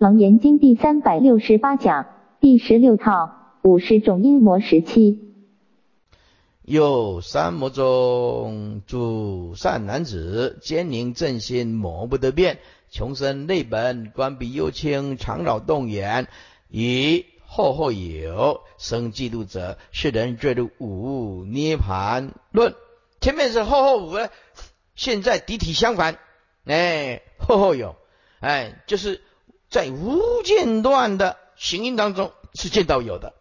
[0.00, 2.06] 楞严经第三百六十八讲
[2.40, 5.34] 第十六套五十种阴魔时期。
[6.62, 16.28] 有三魔中诸善男子，坚宁正心，魔不得变，穷生内本，关闭幽清，常扰动眼，
[16.70, 22.74] 以后后有生嫉妒者，是人坠入五涅盘论。
[23.20, 24.16] 前面是后后五，
[24.94, 26.16] 现在敌体相反，
[26.64, 27.96] 哎，后后有，
[28.40, 29.20] 哎，就是
[29.70, 33.32] 在无间断的行因当中是见到有的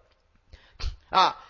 [1.09, 1.43] 啊。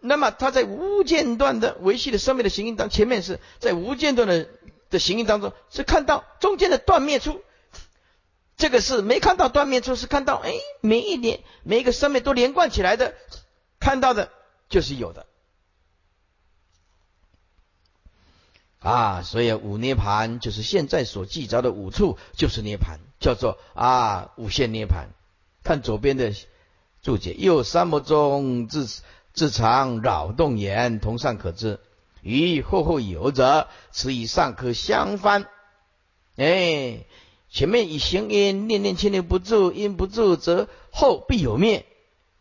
[0.00, 4.46] 那么他在无间断的维系的生命的行因当前面是在无间断的
[4.90, 7.40] 的行因当中是看到中间的断灭处，
[8.58, 13.14] 这个是没看到断灭处，是看到哎每一年每一个生命都连贯起来的，
[13.80, 14.30] 看到的
[14.68, 15.26] 就是有的
[18.84, 25.08] 啊，所以五涅盘就是现在所记着的五处就是涅盘，叫做啊五线涅盘。
[25.64, 26.32] 看左边的
[27.02, 28.88] 注解，又三摩中自。
[29.36, 31.80] 自常扰动眼，同上可知。
[32.22, 35.48] 与后后有者，此以上可相翻。
[36.36, 37.04] 哎，
[37.50, 41.84] 前面以行因念念牵念不住，因不住则后必有灭。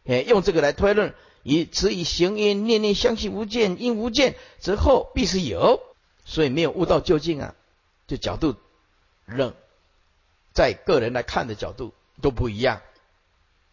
[0.06, 5.82] 哎，用这个来推论，以此以行因念念相信无见，因无见则后必是有。
[6.26, 7.56] 所以没有悟到究竟啊，
[8.08, 8.56] 就角度
[9.26, 9.54] 认，
[10.54, 12.82] 在个人来看的角度都不一样。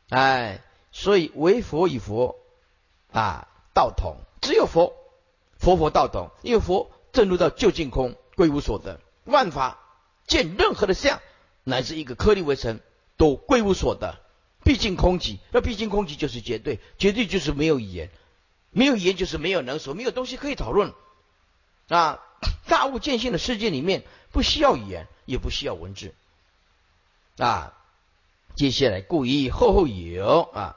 [0.08, 0.62] 哎，
[0.92, 2.36] 所以为佛与佛。
[3.12, 4.94] 啊，道统只有佛，
[5.58, 9.80] 佛佛道统，因为佛证入到究竟空，归无所得，万法
[10.28, 11.20] 见任何的相，
[11.64, 12.78] 乃至一个颗粒为尘，
[13.16, 14.20] 都归无所得，
[14.62, 15.38] 毕竟空寂。
[15.50, 18.10] 那毕竟空寂就是绝对，绝对就是没有语言，
[18.70, 20.94] 没有语言就是没有能所，没有东西可以讨论。
[21.88, 22.22] 啊，
[22.66, 26.14] 大悟见性的世界里面，不需要语言，也不需要文字。
[27.38, 27.74] 啊，
[28.54, 30.76] 接下来故意后后有啊。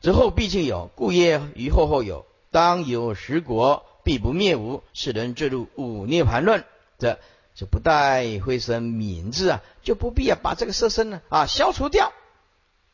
[0.00, 4.82] 之后毕竟有，故业于后后有，当有十国，必不灭无。
[4.92, 6.64] 世人坠入五涅盘论，
[6.98, 7.18] 这
[7.54, 12.12] 就不带会生名字啊，就不必要把这个色身呢啊消除掉，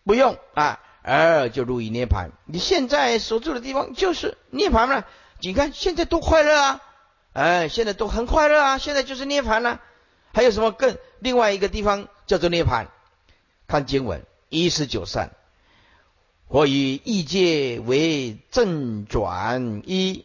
[0.05, 2.33] 不用啊，而就入于涅盘。
[2.45, 5.07] 你现在所住的地方就是涅盘了，
[5.41, 6.83] 你看现在多快乐啊！
[7.39, 9.81] 哎，现在都很快乐啊，现在就是涅盘了。
[10.35, 12.89] 还有什么更另外一个地方叫做涅盘？
[13.69, 15.31] 看经文一十九善。
[16.49, 20.25] 或以异界为正转一，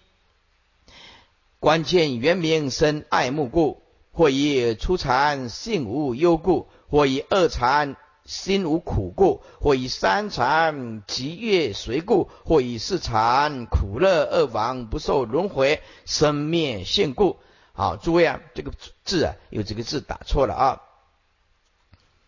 [1.60, 3.78] 关键原名生爱慕故；
[4.12, 17.38] 或以初禅性无忧故；或以二禅心无苦故；或以三禅极悦随故；或以四禅苦乐二王不受轮回生灭现故。
[17.74, 18.72] 好，诸位啊，这个
[19.04, 20.82] 字啊，有这个字打错了啊。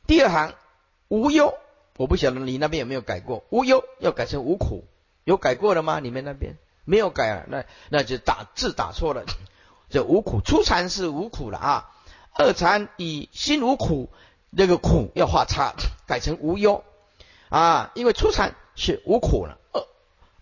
[0.07, 0.53] 第二行
[1.07, 1.53] 无忧。
[1.97, 4.83] 我不晓得你那边有没有改过，无忧要改成无苦，
[5.23, 6.01] 有改过了吗？
[6.01, 7.45] 你们那边没有改啊？
[7.47, 9.23] 那那就打字打错了，
[9.89, 11.91] 这无苦初禅是无苦了啊，
[12.33, 14.09] 二禅以心无苦，
[14.57, 15.73] 那个苦要画叉，
[16.07, 16.83] 改成无忧
[17.49, 19.85] 啊，因为初禅是无苦了，二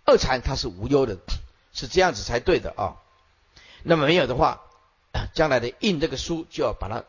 [0.05, 1.17] 二禅它是无忧的，
[1.73, 2.97] 是这样子才对的啊。
[3.81, 4.61] 那么没有的话，
[5.33, 7.03] 将来的印这个书就要把它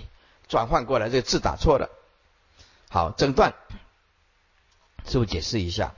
[0.48, 1.90] 转换过来，这个字打错了。
[2.88, 3.54] 好，整段。
[5.08, 5.94] 师傅解释一下，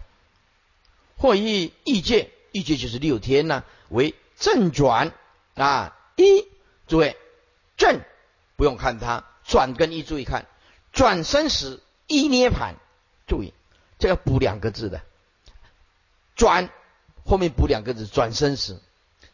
[1.17, 5.13] 或以意界，意界就是六天呢，为正转
[5.55, 5.97] 啊。
[6.17, 6.47] 一，
[6.89, 7.17] 诸位
[7.77, 8.01] 正
[8.57, 10.47] 不用看它，转跟一注意看，
[10.93, 12.77] 转身时一涅盘，
[13.27, 13.55] 注意
[13.99, 15.01] 这要补两个字的，
[16.37, 16.71] 转
[17.25, 18.79] 后面补两个字，转身时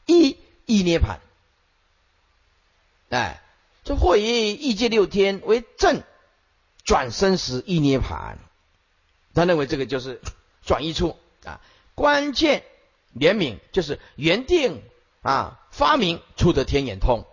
[0.07, 1.21] 一一涅盘。
[3.11, 3.43] 哎，
[3.85, 6.03] 这或以一界六天为正
[6.85, 8.39] 转身时一涅盘。
[9.35, 10.21] 他认为这个就是
[10.65, 11.61] 转移处啊，
[11.97, 12.65] 关键
[13.17, 14.81] 怜悯就是原定
[15.23, 17.25] 啊发明出的天眼通。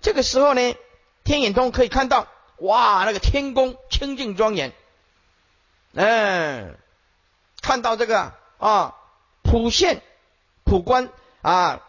[0.00, 0.74] 这个时候呢，
[1.26, 2.28] 天眼通可以看到
[2.58, 4.72] 哇，那个天宫清净庄严，
[5.92, 6.76] 嗯，
[7.60, 8.94] 看到这个啊
[9.42, 10.02] 普现
[10.64, 11.10] 普观
[11.42, 11.82] 啊，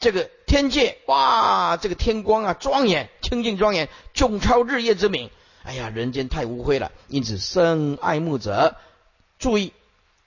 [0.00, 5.30] 这个天界哇，这个天光啊庄严清净庄严，迥超日夜之明。
[5.64, 8.74] 哎呀，人间太污秽了，因此生爱慕者
[9.38, 9.74] 注意，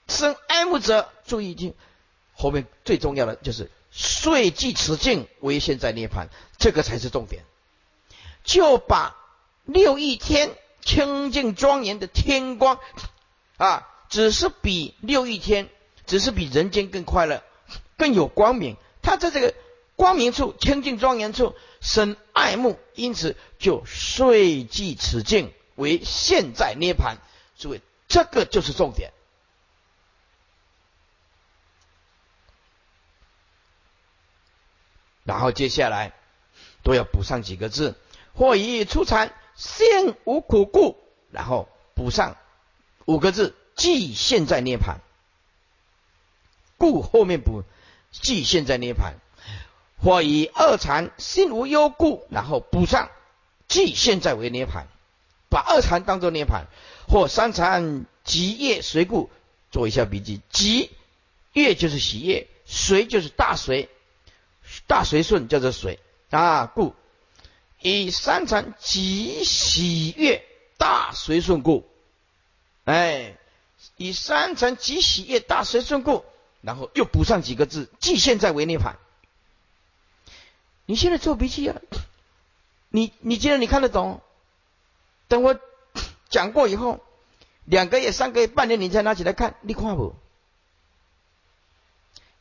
[0.06, 1.74] 生爱慕者注意听，
[2.32, 6.28] 后面最重要的就是遂即此境为现在涅盘，
[6.58, 7.42] 这个才是重点。
[8.46, 9.14] 就把
[9.64, 12.78] 六一天清净庄严的天光
[13.58, 15.68] 啊，只是比六一天，
[16.06, 17.42] 只是比人间更快乐，
[17.98, 18.76] 更有光明。
[19.02, 19.52] 他在这个
[19.96, 27.18] 光明处、清净庄严处生爱慕，因此就遂即此境为现在涅盘。
[27.58, 29.12] 诸位，这个就是重点。
[35.24, 36.12] 然后接下来
[36.84, 37.96] 都要补上几个字：
[38.36, 40.96] 或以出禅现无苦故，
[41.30, 42.36] 然后补上
[43.06, 45.00] 五个字：即现在涅盘。
[46.76, 47.62] 故后面补
[48.12, 49.14] 即现在涅盘。
[49.98, 53.08] 或以二禅心无忧故，然后补上
[53.66, 54.88] 即现在为涅盘，
[55.48, 56.66] 把二禅当做涅盘。
[57.08, 59.30] 或三禅即业随故，
[59.70, 60.42] 做一下笔记。
[60.50, 60.90] 即
[61.54, 63.88] 业就是喜业，随就是大随。
[64.86, 65.98] 大随顺叫做水
[66.28, 66.94] 啊，故
[67.88, 70.44] 以三禅即喜悦
[70.76, 71.88] 大随顺故，
[72.84, 73.36] 哎，
[73.96, 76.24] 以三禅即喜悦大随顺故，
[76.62, 78.96] 然后又补上几个字，即现在为涅盘。
[80.84, 81.80] 你现在做笔记啊？
[82.88, 84.20] 你你既然你看得懂，
[85.28, 85.56] 等我
[86.28, 87.00] 讲过以后，
[87.64, 90.16] 两个月、三个月、半年，你再拿起来看，你看不？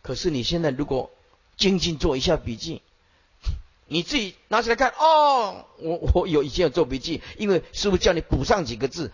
[0.02, 1.12] 可是你现在如果。
[1.58, 2.82] 静静做一下笔记，
[3.88, 5.66] 你自己拿起来看哦。
[5.78, 9.12] 我我有以前有做笔记，因为师傅叫你补上几个字，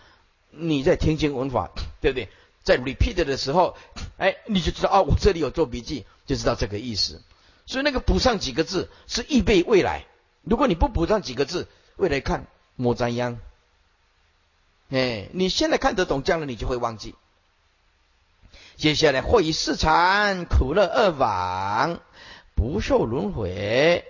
[0.50, 1.70] 你在听经文法，
[2.00, 2.28] 对不对？
[2.62, 3.76] 在 repeat 的时候，
[4.18, 7.20] 哎，你就知道哦，我这里有做笔记，就知道这个意思。
[7.66, 10.06] 所以那个补上几个字是预备未来。
[10.42, 12.46] 如果你不补上几个字，未来看
[12.76, 13.38] 莫沾殃。
[14.90, 17.14] 哎，你现在看得懂，将来你就会忘记。
[18.76, 22.00] 接下来会以四禅苦乐二往。
[22.54, 24.04] 不受轮回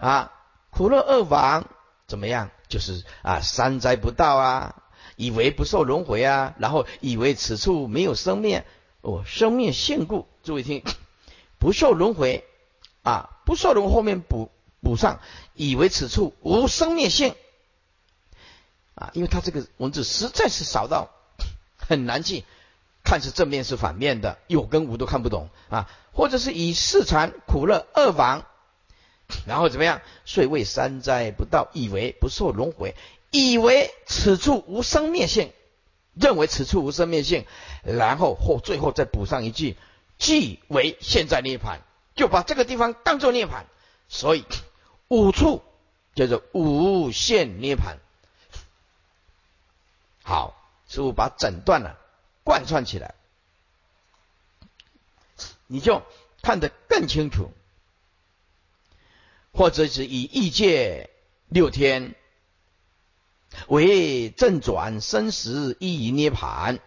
[0.00, 0.32] 啊，
[0.70, 1.68] 苦乐二往
[2.06, 2.50] 怎么样？
[2.68, 4.82] 就是啊，三灾不到啊，
[5.16, 8.64] 以为不受轮回啊，然后以为此处没有生灭
[9.02, 10.26] 哦，生灭现故。
[10.42, 10.82] 诸位听，
[11.58, 12.44] 不受轮回
[13.02, 14.50] 啊，不受轮回后面补
[14.80, 15.20] 补上，
[15.54, 17.34] 以为此处无生灭性
[18.94, 21.10] 啊，因为他这个文字实在是少到
[21.76, 22.44] 很难记。
[23.02, 28.44] 看是正面是反面的，有跟无都看不懂啊，或者是以四禅苦乐二往，
[29.46, 30.00] 然后怎么样？
[30.24, 32.94] 遂为三灾不到，以为不受轮回，
[33.30, 35.52] 以为此处无生灭性，
[36.14, 37.46] 认为此处无生灭性，
[37.82, 39.76] 然后或最后再补上一句，
[40.18, 41.80] 即为现在涅盘，
[42.14, 43.66] 就把这个地方当做涅盘，
[44.08, 44.44] 所以
[45.08, 45.62] 五处
[46.14, 47.98] 叫做无限涅盘。
[50.22, 50.56] 好，
[50.88, 51.98] 师傅把整段了。
[52.42, 53.14] 贯穿起来，
[55.66, 56.02] 你就
[56.42, 57.52] 看得更清楚。
[59.52, 61.10] 或者是以异界
[61.48, 62.14] 六天
[63.68, 66.78] 为正转生死一一涅盘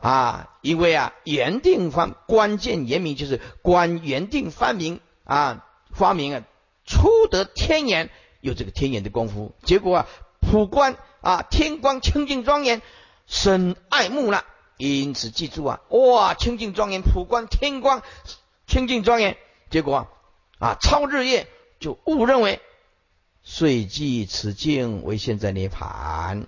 [0.00, 6.42] 啊，因为啊，原定方关键言明就是观原定发明啊，发明啊，
[6.84, 8.10] 初得天眼
[8.40, 10.06] 有这个天眼的功夫，结果啊，
[10.40, 12.82] 普观啊，天光清净庄严，
[13.26, 14.44] 深爱慕了。
[14.78, 18.02] 因此，记住啊，哇，清净庄严，普观天光，
[18.66, 19.36] 清净庄严。
[19.68, 20.08] 结果啊
[20.58, 21.46] 啊，超日夜
[21.80, 22.60] 就误认为，
[23.42, 26.46] 遂即此境为现在涅盘，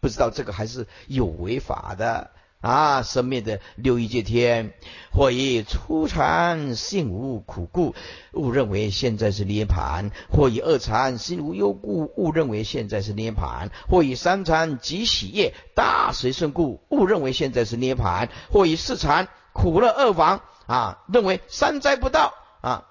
[0.00, 2.30] 不知道这个还是有违法的。
[2.60, 4.72] 啊，生灭的六欲界天，
[5.12, 7.96] 或以初禅性无苦故，
[8.34, 22.86] 误认为现在是涅盘；或以二禅心无忧故，误认为现在是涅盘；或以三禅即喜业大随顺故，误认为现在是涅盘；或以四禅苦乐二亡啊，认为三灾不到啊，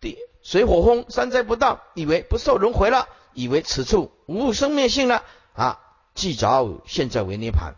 [0.00, 5.22] 第水火风三灾不到，以为不受轮回了，以为此处无生灭性了
[5.54, 5.80] 啊，
[6.14, 7.74] 即着现在为涅盘。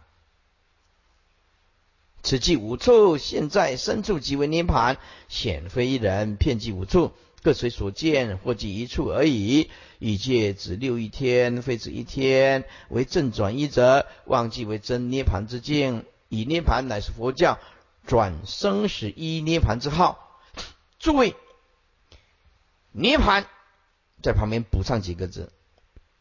[2.22, 4.96] 此即五处，现在身处即为涅盘，
[5.28, 7.10] 显非一人，遍计五处，
[7.42, 9.70] 各随所见，或即一处而已。
[9.98, 16.04] 欲界指六一天，非指一天，为正转一者，忘记为真涅盘之境。
[16.28, 17.58] 以涅盘乃是佛教
[18.06, 20.40] 转生死一涅盘之号。
[21.00, 21.34] 诸位，
[22.92, 23.46] 涅盘
[24.22, 25.52] 在旁边补上几个字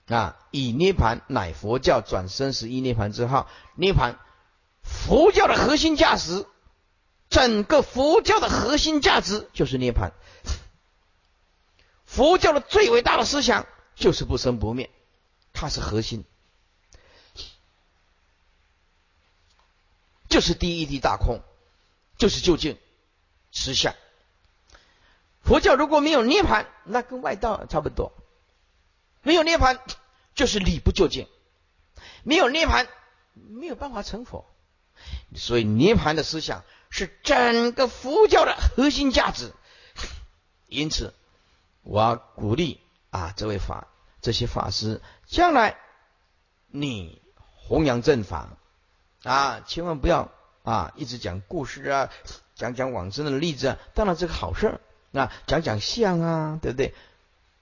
[0.08, 0.40] 啊！
[0.51, 4.20] 以涅盘乃佛教转生十一涅盘之号，涅盘。
[4.84, 6.48] 佛教的核心价值，
[7.30, 10.12] 整个佛教的核心价值就是涅槃。
[12.06, 14.90] 佛教的最伟大的思想就是不生不灭，
[15.54, 16.25] 它是核心，
[20.28, 21.42] 就是第一地大空，
[22.18, 22.78] 就是究竟
[23.51, 23.94] 实相。
[25.51, 28.13] 佛教如果没有涅槃，那跟外道差不多。
[29.22, 29.79] 没有涅槃，
[30.34, 31.25] 就是理不究竟；
[32.24, 32.88] 没有涅槃，
[33.34, 34.46] 没有办法成佛。
[35.36, 39.51] 所以涅盘的思想是整个佛教的核心价值，
[40.67, 41.13] 因此
[41.81, 42.79] 我鼓励
[43.10, 43.89] 啊这位法
[44.22, 45.77] 这些法师，将来
[46.67, 47.22] 你
[47.67, 48.55] 弘扬正法
[49.24, 50.31] 啊，千万不要
[50.63, 52.10] 啊一直讲故事啊，
[52.55, 54.81] 讲讲往生的例子啊，当然这个好事儿。
[55.12, 56.94] 那讲讲相啊，对不对？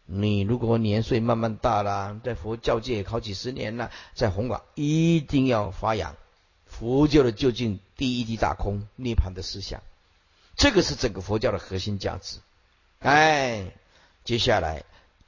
[0.06, 6.16] 你如果年岁慢慢大了，在佛教界好几十年了，在弘广一定要发扬
[6.66, 9.82] 佛教的究竟第一级大空涅槃的思想，
[10.56, 12.40] 这个是整个佛教的核心价值。
[13.00, 13.72] 哎，
[14.24, 14.84] 接下来。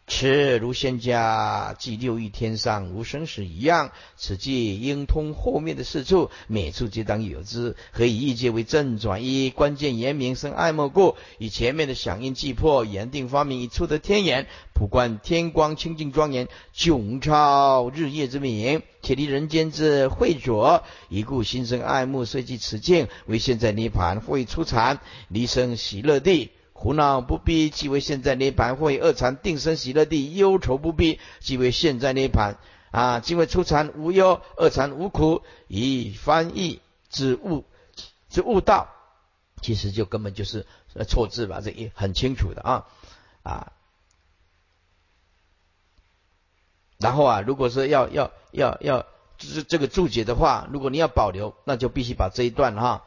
[0.08, 7.78] 此如仙家即六欲天上无生死一样，此即应通后面的四处，每处皆当有之。
[7.92, 9.50] 何以意界为正转一？
[9.52, 11.16] 关键言明生爱莫故。
[11.38, 20.84] 以前面的响应即破，言定发明一处的天眼，普观天光清净庄严，迥超日夜之明，且离人间之秽浊。
[21.08, 26.52] 以故心生爱慕，虽即此境为现在涅盘，会出禅离生喜乐地。
[26.82, 32.58] 苦恼不必，即为现在涅盘；或以二禅定生喜乐地，忧愁不必，即为现在涅盘。
[32.90, 35.44] 啊，即为初禅无忧，二禅无苦。
[35.68, 37.66] 以翻译之悟
[38.30, 38.90] 之悟道，
[39.62, 40.66] 其实就根本就是
[41.08, 41.62] 错字吧？
[41.62, 42.88] 这也很清楚的啊
[43.44, 43.74] 啊。
[46.98, 49.06] 然后啊，如果说要要要要
[49.38, 53.04] 就是这个注解的话，如果你要保留，那就必须把这一段哈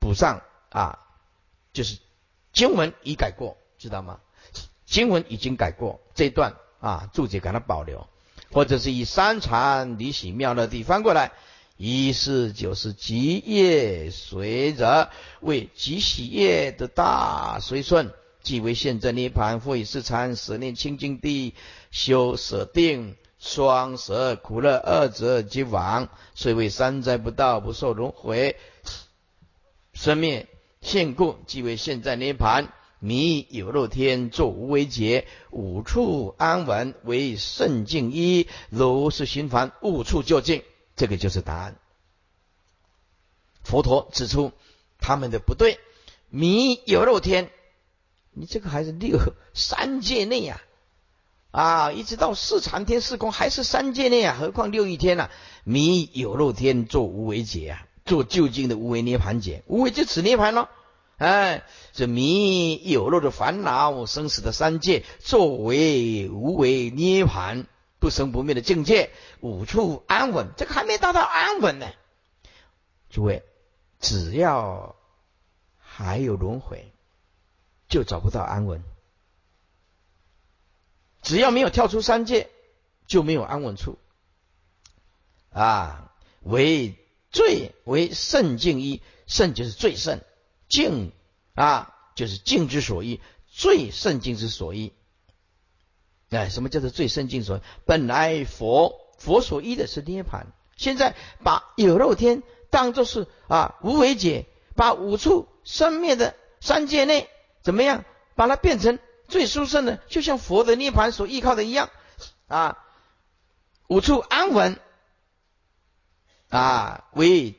[0.00, 1.00] 补上啊，
[1.74, 1.98] 就是。
[2.54, 4.20] 经文已改过，知道吗？
[4.86, 8.06] 经文已经改过这段啊，注解给它保留，
[8.52, 11.32] 或者是以三禅离喜妙乐地翻过来，
[11.76, 21.54] 一是就是极业随着为极喜业的大随顺，即为现在涅盘，或以四禅舍念清净地
[21.90, 28.56] 修舍定双舍苦乐二者即往，虽为三灾不到，不受轮回
[29.92, 30.46] 生灭。
[30.84, 40.62] 现故即为现在涅盘，迷有漏天作无为劫，五处安稳为圣境一，如是循环，悟处究竟，
[40.94, 41.76] 这个就是答案。
[43.62, 44.52] 佛陀指出
[44.98, 45.80] 他们的不对，
[46.28, 47.50] 迷有漏天，
[48.32, 49.18] 你这个还是六
[49.54, 50.60] 三界内呀，
[51.50, 55.30] 啊，一直到四禅天四空还是三界内啊，何况六欲天呢？
[55.64, 57.86] 迷有漏天作无为劫啊。
[58.04, 60.68] 做究竟的无为涅盘解，无为就此涅盘咯。
[61.16, 67.66] 哎，这迷有漏的烦恼、生死的三界，作为无为涅盘
[68.00, 71.86] 不生不灭的境界，五处安稳，这个还没达到安稳呢。
[73.10, 73.42] 诸位，
[74.00, 74.96] 只要
[75.78, 76.92] 还有轮回，
[77.88, 78.80] 就找不到安稳；
[81.22, 82.50] 只要没有跳出三界，
[83.06, 83.98] 就没有安稳处。
[85.50, 86.98] 啊，为。
[87.34, 90.20] 最为圣境一，圣就是最圣，
[90.68, 91.10] 境
[91.54, 94.92] 啊就是境之所依，最圣境之所依。
[96.30, 97.60] 哎，什么叫做最圣境所依？
[97.86, 107.28] 本来佛佛所依的是涅盘，现在把有漏天当作是啊无为解，把五处生灭的三界内
[107.62, 108.04] 怎么样，
[108.36, 111.90] 把它变成最殊胜的，就像佛的涅盘所依靠的一样
[112.46, 112.78] 啊，
[113.88, 114.78] 五处安稳。
[116.54, 117.56] 啊，为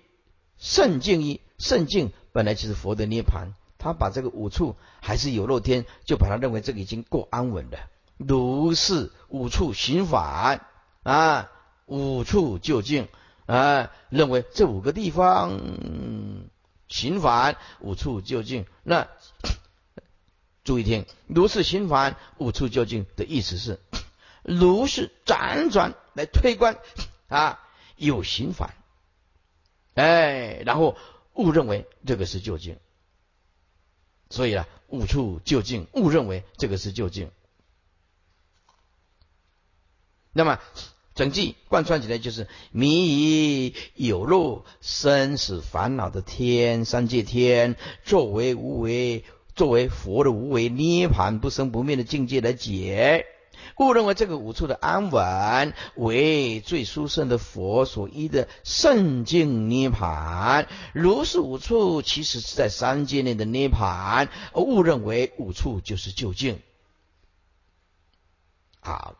[0.57, 7.89] 圣境一圣境本来就是佛的涅盘，他把这个五处还是有漏天，就把他认为这个已经够安稳了。
[8.15, 10.61] 如是五处寻法
[11.03, 11.51] 啊，
[11.87, 13.09] 五处就近
[13.47, 15.59] 啊，认为这五个地方
[16.87, 18.65] 寻法，五处就近。
[18.83, 19.09] 那
[20.63, 23.81] 注意听，如是寻法，五处就近的意思是，
[24.41, 26.77] 如是辗转来推观
[27.27, 27.59] 啊。
[27.97, 28.73] 有心法，
[29.95, 30.95] 哎，然后
[31.33, 32.77] 误认为这个是究竟，
[34.29, 37.31] 所以啊，误处究竟，误认为这个是究竟。
[40.33, 40.59] 那么
[41.13, 49.23] 整句贯穿起来就是：迷以有漏生死烦恼的天三界天，作为无为，
[49.55, 53.25] 作为佛的无为涅盘不生不灭的境界来解。
[53.75, 66.59] 故认为这个五处的安稳为最殊胜的佛所依的圣境涅盘，如是五处其实是在三界内的涅盘，而误认为五处就是究竟。
[68.79, 69.15] 好，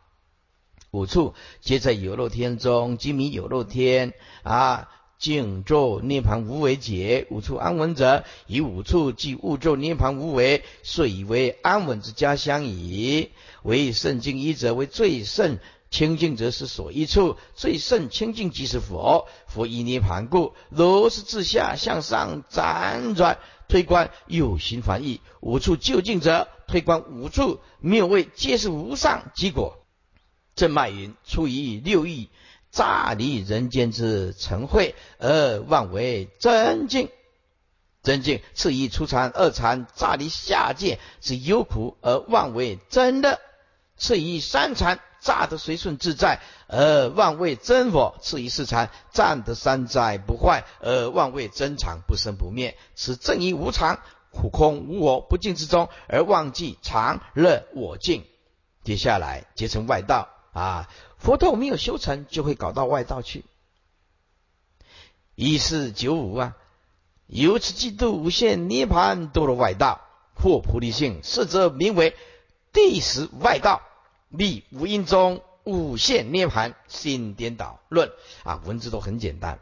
[0.90, 4.88] 五处皆在有漏天中，即名有漏天啊。
[5.18, 13.30] 静咒涅盘无为解，五处安稳者，以五处即物咒涅盘无为，遂以为安稳之家乡矣。
[13.66, 15.58] 为圣境一者，为最圣
[15.90, 19.26] 清净者是所依处，最圣清净即是佛。
[19.48, 25.20] 佛依涅盘故，如是自下向上辗转推观，有心反义。
[25.40, 29.84] 五处就近者，推观五处谬位，皆是无上结果。
[30.54, 32.28] 正脉云：出于六欲。
[32.72, 37.08] 乍离人间之尘秽，而妄为真境。
[38.02, 43.38] 真境次一出禅，二禅乍离下界之忧苦，而妄为真乐；
[43.96, 52.76] 次一三禅，乍得随顺自在，而妄为真佛；次一四禅，暂得三灾不坏，而妄为真常不生不灭。
[52.94, 54.00] 此正义无常，
[54.30, 58.24] 苦空无我，不净之中，而忘记常乐我净。
[58.84, 60.88] 接下来结成外道啊！
[61.18, 63.44] 佛陀没有修成，就会搞到外道去。
[65.34, 66.56] 一四九五啊。
[67.26, 70.00] 由此嫉妒无限涅盘堕入外道，
[70.34, 72.14] 或菩提性，是则名为
[72.72, 73.82] 第十外道。
[74.28, 78.10] 立无因中无限涅盘心颠倒论
[78.44, 79.58] 啊，文字都很简单，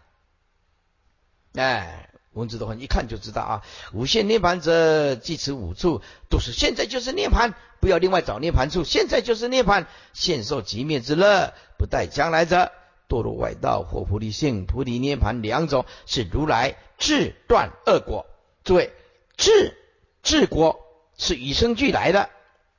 [1.54, 3.62] 哎，文字都很一看就知道啊。
[3.92, 12.72] 无限涅盘者，即此五处都是现在就是涅盘，不要另外找涅盘处，现在就是涅盘，现受即灭之乐，不待将来者。
[13.06, 18.26] 堕入外道或菩提性、菩提涅盘两种，是如来智断恶果。
[18.64, 18.94] 诸位，
[19.36, 19.76] 智
[20.22, 20.80] 智果
[21.18, 22.30] 是与生俱来的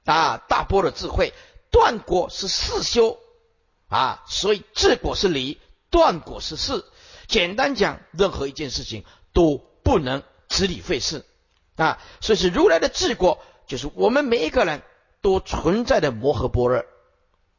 [0.03, 1.31] 啊，大波的智慧；
[1.75, 3.19] 断果是世修
[3.89, 6.85] 啊，所以治果是理，断果是事。
[7.27, 9.03] 简单讲，任何一件事情
[9.33, 11.25] 都不能执理费事
[11.75, 12.01] 啊。
[12.21, 14.83] 所以是如来的治果，就是我们每一个人
[15.19, 16.85] 都存在的摩诃般若，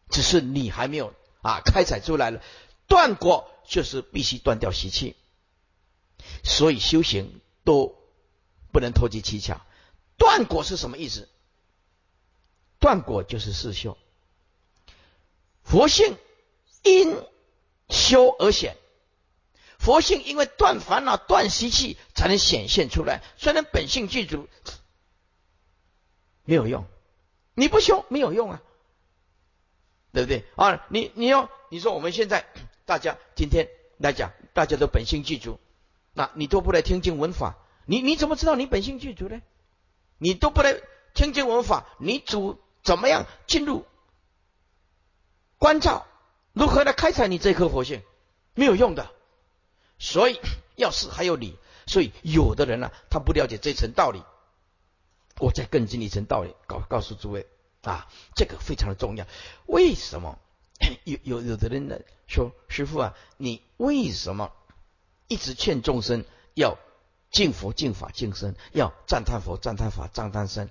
[0.09, 1.13] 只是你还没有。
[1.43, 2.41] 啊，开采出来了，
[2.89, 5.15] 断果就是必须断掉习气，
[6.43, 7.95] 所以修行都
[8.73, 9.61] 不能投机取巧。
[10.17, 11.29] 断果是什么意思？
[12.81, 13.99] 断果就是四修，
[15.67, 16.17] 佛性
[16.83, 17.21] 因
[17.91, 18.77] 修而显，
[19.79, 23.23] 佛性因为断烦恼、断习气才能显现出来。
[23.37, 24.49] 虽然本性具足，
[26.45, 26.87] 没有用，
[27.55, 28.63] 你不修没有用啊。
[30.13, 30.87] 对不对啊？
[30.89, 32.47] 你你要你说我们现在
[32.87, 33.69] 大家今天
[33.99, 35.61] 来讲，大家都本性具足，
[36.15, 39.43] 那你都不来听经闻法，你你怎么知道你本性具足呢？
[40.17, 40.81] 你都不来
[41.13, 43.85] 听经闻法，你主怎么样进入
[45.59, 46.07] 关照？
[46.53, 48.03] 如何来开采你这颗佛性？
[48.55, 49.11] 没有用的。
[49.99, 50.41] 所以
[50.77, 54.23] 要是还有理，所以有的人呢，他不了解这层道理，
[55.39, 57.47] 我再更进一层道理，告告诉诸位。
[57.83, 59.27] 啊，这个非常的重要。
[59.67, 60.39] 为什么
[61.05, 64.53] 有有有的人呢说，师傅啊，你为什么
[65.29, 66.79] 一直劝众生要
[67.31, 70.69] 敬佛、敬法、敬身，要赞叹佛、赞叹法、赞叹身？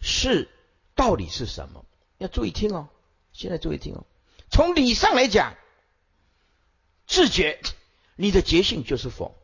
[0.00, 0.48] 是
[0.96, 1.84] 道理是什么？
[2.18, 2.88] 要注意听哦。
[3.32, 4.04] 现在注意听哦。
[4.50, 5.54] 从理上来讲，
[7.06, 7.60] 自觉
[8.16, 9.34] 你的觉性就是佛，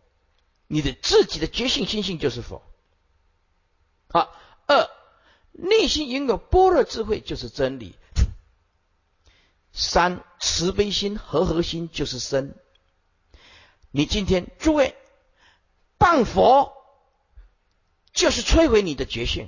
[0.66, 2.62] 你的自己的觉性心性就是佛。
[4.08, 4.34] 好，
[4.66, 4.90] 二。
[5.56, 7.94] 内心拥有般若智慧就是真理。
[9.72, 12.56] 三慈悲心和合心就是身。
[13.92, 14.96] 你今天诸位
[15.96, 16.72] 谤佛，
[18.12, 19.46] 就是摧毁你的觉性；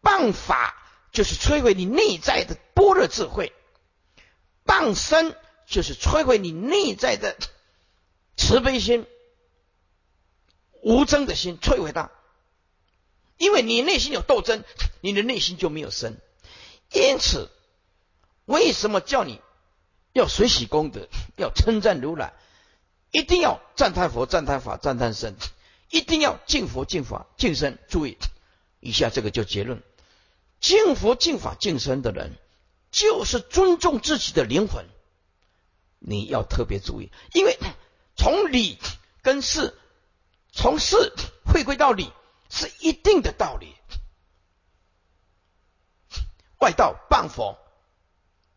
[0.00, 0.74] 谤法
[1.12, 3.52] 就是摧毁你内在的般若智慧；
[4.68, 5.34] 谤身
[5.66, 7.36] 就是摧毁你内在的
[8.36, 9.06] 慈悲心、
[10.82, 12.10] 无争的心，摧毁它。
[13.38, 14.62] 因为你内心有斗争，
[15.00, 16.16] 你的内心就没有生。
[16.92, 17.48] 因此，
[18.44, 19.40] 为什么叫你
[20.12, 22.34] 要随喜功德，要称赞如来，
[23.10, 25.34] 一定要赞叹佛、赞叹法、赞叹僧，
[25.88, 27.78] 一定要敬佛、敬法、敬身。
[27.88, 28.18] 注意
[28.80, 29.82] 以下这个就结论：
[30.60, 32.36] 敬佛、敬法、敬身的人，
[32.90, 34.86] 就是尊重自己的灵魂。
[35.98, 37.58] 你要特别注意，因为
[38.16, 38.78] 从理
[39.22, 39.74] 跟事，
[40.52, 41.12] 从事
[41.44, 42.12] 回归到理。
[42.50, 43.74] 是一定的道理。
[46.58, 47.58] 外道谤佛，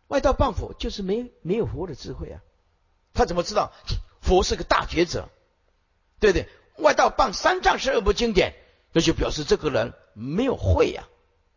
[0.08, 2.42] 外道谤佛就是没没有佛的智慧啊！
[3.14, 3.74] 他怎么知道
[4.22, 5.28] 佛是个大觉者？
[6.22, 6.48] 对不对？
[6.78, 8.54] 外道谤三藏十二部经典，
[8.94, 11.10] 那就表示这个人没有慧呀，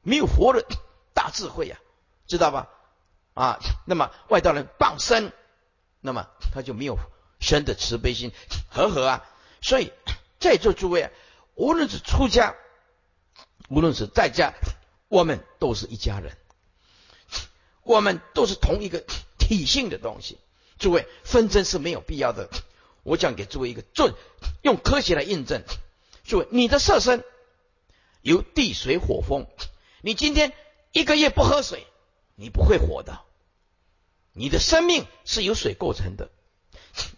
[0.02, 0.66] 没有佛的
[1.12, 1.78] 大智慧呀，
[2.26, 2.68] 知道吧？
[3.34, 5.32] 啊，那么外道人傍身，
[6.00, 6.98] 那么他就没有
[7.40, 8.32] 生的慈悲心
[8.68, 9.24] 和和啊。
[9.60, 9.92] 所以
[10.38, 11.10] 在座诸位。
[11.56, 12.56] 无论是出家，
[13.68, 14.54] 无论是在家，
[15.06, 16.36] 我们都是一家人，
[17.84, 19.04] 我们都是同一个
[19.38, 20.40] 体性的东西。
[20.80, 22.50] 诸位，纷争是没有必要的。
[23.04, 24.14] 我讲给诸位一个准，
[24.62, 25.62] 用科学来印证。
[26.24, 27.22] 诸位，你的色身
[28.20, 29.46] 由地水火风，
[30.00, 30.52] 你今天
[30.90, 31.86] 一个月不喝水，
[32.34, 33.20] 你不会活的。
[34.32, 36.30] 你的生命是由水构成的，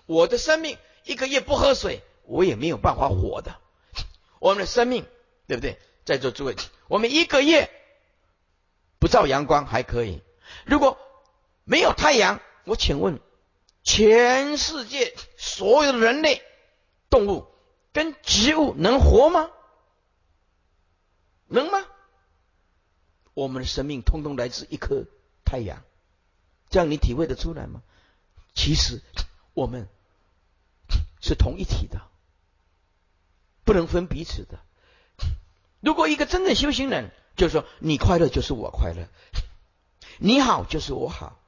[0.06, 3.56] 我的生命一个月不喝水，我也没有办法活的。
[4.38, 5.06] 我们的生命，
[5.46, 5.80] 对不对？
[6.04, 6.54] 在座诸位，
[6.88, 7.70] 我们一个月
[8.98, 10.22] 不照阳光还可以，
[10.64, 10.98] 如果
[11.64, 13.18] 没有太阳，我请问，
[13.82, 16.42] 全世界所有的人类、
[17.10, 17.46] 动物
[17.92, 19.50] 跟植物能活吗？
[21.48, 21.84] 能吗？
[23.36, 25.04] 我们的生命通通来自一颗
[25.44, 25.84] 太阳，
[26.70, 27.82] 这样你体会得出来吗？
[28.54, 29.02] 其实
[29.52, 29.88] 我们
[31.20, 32.00] 是同一体的，
[33.62, 34.58] 不能分彼此的。
[35.80, 39.06] 如果一个真正修行人，就是说你快乐就是我快乐，
[40.18, 41.38] 你好就是我好，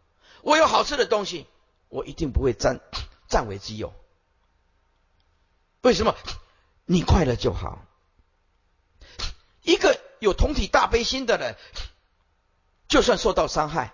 [0.43, 1.47] 我有好吃的东西，
[1.89, 2.83] 我一定不会占
[3.29, 3.95] 占为己有。
[5.81, 6.15] 为什么？
[6.85, 7.83] 你快乐就好。
[9.63, 11.57] 一个有同体大悲心的人，
[12.89, 13.93] 就算受到伤害，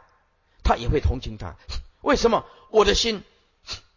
[0.63, 1.57] 他也会同情他。
[2.03, 2.45] 为什么？
[2.71, 3.23] 我的心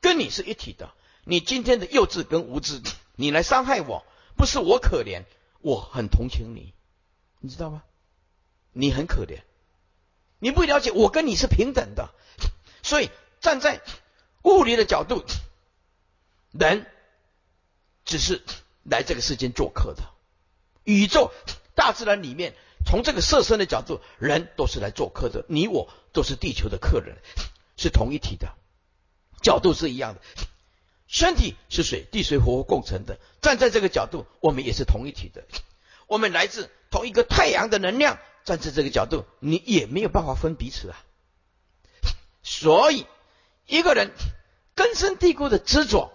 [0.02, 0.92] 跟你是一体的。
[1.24, 2.82] 你今天的幼稚跟无知，
[3.16, 5.24] 你来伤害我，不是我可怜。
[5.60, 6.74] 我很同情你，
[7.40, 7.84] 你知道吗？
[8.72, 9.42] 你很可怜，
[10.40, 12.14] 你不了解我跟你是平等的，
[12.84, 13.10] 所以
[13.42, 13.82] 站在
[14.44, 15.26] 物理的角度，
[16.52, 16.86] 人
[18.06, 18.44] 只是
[18.84, 20.04] 来这个世间做客的。
[20.84, 21.34] 宇宙
[21.78, 22.56] 大自然里面，
[22.88, 25.46] 从这个色身的角度，人都是来做客的。
[25.48, 27.16] 你我都是地球的客人，
[27.78, 28.56] 是同一体的，
[29.44, 30.22] 角度是一样的。
[31.08, 33.20] 身体是水，地水火共成的。
[33.42, 35.44] 站在这个角度，我们也是同一体的。
[36.08, 38.18] 我们来自同一个太阳的能量。
[38.44, 40.98] 站在这个角度，你也没有办法分彼此啊。
[42.44, 43.06] 所以，
[43.66, 44.12] 一个人
[44.74, 46.12] 根深蒂固的执着，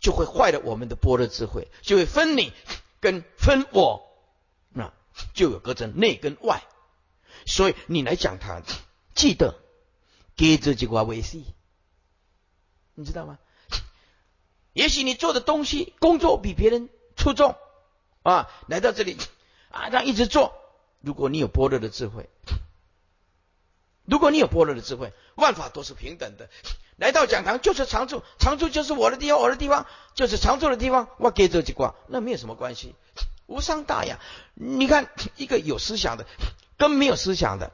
[0.00, 2.52] 就会坏了我们的般若智慧，就会分你
[3.00, 4.05] 跟分我，
[5.34, 6.62] 就有隔成内跟外。
[7.46, 8.62] 所以，你来讲他，
[9.14, 9.58] 记得
[10.36, 11.44] 给这句话维系，
[12.94, 13.38] 你知道吗？
[14.72, 17.56] 也许你做的东西工作比别人出众
[18.22, 19.16] 啊，来到这里
[19.70, 20.52] 啊，这样一直做。
[21.00, 22.28] 如果你有般若的智慧，
[24.04, 26.50] 如果你有般若的智慧，万法都是平等的。
[26.96, 31.08] 来到讲堂就是常住，常住就是我的地方，我的地方就是常住的地方。
[31.18, 32.94] 我给这几卦，那没有什么关系，
[33.46, 34.18] 无伤大雅。
[34.54, 36.26] 你看，一个有思想的
[36.76, 37.72] 跟没有思想的，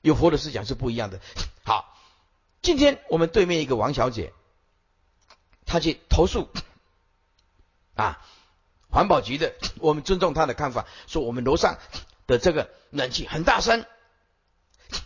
[0.00, 1.20] 有佛的思想是不一样的。
[1.64, 1.96] 好，
[2.62, 4.32] 今天我们对面一个王小姐。
[5.66, 6.48] 他去投诉
[7.94, 8.26] 啊，
[8.88, 11.78] 环保局的，我们尊重他的看法，说我们楼上
[12.26, 13.86] 的这个暖气很大声，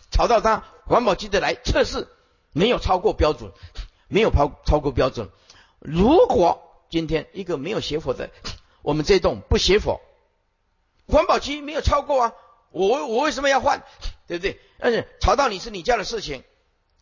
[0.09, 2.07] 吵到他，环保局的来测试，
[2.51, 3.51] 没有超过标准，
[4.07, 5.29] 没有超超过标准。
[5.81, 8.31] 如果今天一个没有学佛的，
[8.85, 9.99] 我们这栋不邪佛，
[11.07, 12.33] 环保局没有超过啊，
[12.69, 13.83] 我我为什么要换？
[14.27, 14.59] 对不对？
[14.77, 16.43] 但是吵到你是你家的事情，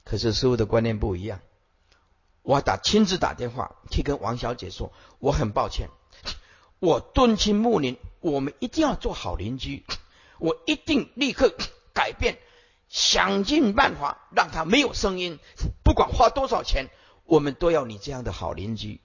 [0.06, 1.42] 可是师傅的观念不一样。
[2.42, 5.90] 我打亲自打电话去跟王小姐说，我很抱歉，
[6.80, 9.86] 我敦亲睦邻，我们一定要做好邻居，
[10.40, 11.54] 我一定立刻
[11.94, 12.38] 改变，
[12.88, 15.38] 想尽办法让他没有声音，
[15.84, 16.88] 不管花多少钱，
[17.26, 19.02] 我们都要你这样的好邻居。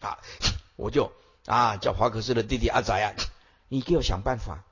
[0.00, 0.18] 啊，
[0.76, 1.12] 我就
[1.46, 3.14] 啊叫华克斯的弟弟阿仔啊，
[3.68, 4.64] 你给我想办法，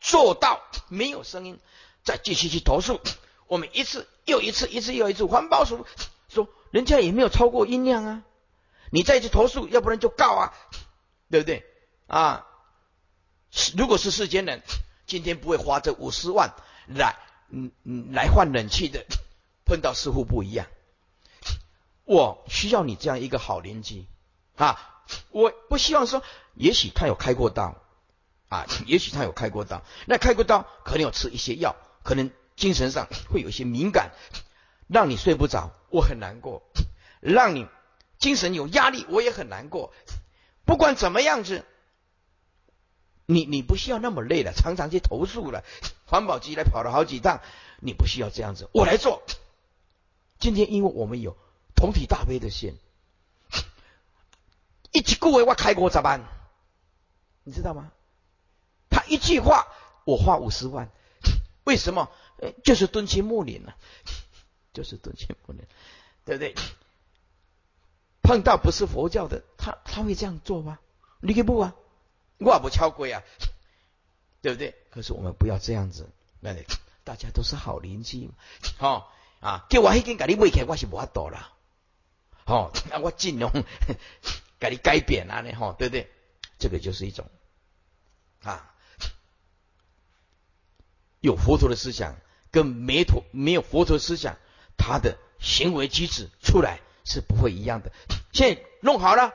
[0.00, 1.58] 做到没有声音，
[2.02, 3.00] 再继续去投诉，
[3.46, 5.86] 我们一次又一次，一次又一次，环保署。
[6.28, 8.22] 说人家也没有超过音量啊，
[8.90, 10.54] 你再去投诉，要不然就告啊，
[11.30, 11.64] 对不对
[12.06, 12.46] 啊？
[13.76, 14.62] 如果是世间人，
[15.06, 16.54] 今天不会花这五十万
[16.86, 17.16] 来
[17.48, 19.04] 嗯嗯来换冷气的，
[19.64, 20.66] 碰到似乎不一样。
[22.04, 24.06] 我需要你这样一个好邻居
[24.56, 24.89] 啊！
[25.30, 26.22] 我不希望说，
[26.54, 27.76] 也许他有开过刀
[28.48, 34.12] 啊，也许他有开过刀，那开过刀可能有吃一些药，可能精神上会有一些敏感。
[34.92, 36.62] 让你睡不着，我很难过；
[37.20, 37.68] 让你
[38.18, 39.92] 精神有压力，我也很难过。
[40.64, 41.64] 不管怎么样子，
[43.24, 45.62] 你你不需要那么累了，常常去投诉了，
[46.06, 47.40] 环保局来跑了好几趟，
[47.78, 49.22] 你不需要这样子，我来做。
[50.40, 51.36] 今天因为我们有
[51.76, 52.76] 同体大悲的心，
[54.92, 56.20] 一句话我开过咋办？
[57.44, 57.90] 你知道吗？
[58.90, 59.66] 他一句话，
[60.04, 60.90] 我花五十万，
[61.64, 62.10] 为什么？
[62.64, 63.76] 就是敦亲睦邻了。
[64.72, 65.64] 就是敦亲睦邻，
[66.24, 66.54] 对不对？
[68.22, 70.78] 碰到不是佛教的，他他会这样做吗？
[71.20, 71.74] 你可以不啊？
[72.38, 73.22] 我不敲鬼啊，
[74.42, 74.74] 对不对？
[74.90, 76.08] 可是我们不要这样子，
[76.40, 76.64] 那里
[77.04, 78.34] 大家都是好邻居嘛。
[78.78, 81.52] 好 啊，叫我一根给你喂开，我是无法度了。
[82.44, 83.50] 好，那我尽量
[84.60, 86.08] 给你改变啊，你吼，对不对？
[86.58, 87.28] 这个就是一种
[88.42, 88.72] 啊，
[91.18, 92.16] 有佛陀的思想
[92.52, 94.36] 跟没陀没有佛陀思想。
[94.82, 97.92] 他的行为机制出来是不会一样的。
[98.32, 99.34] 现在弄好了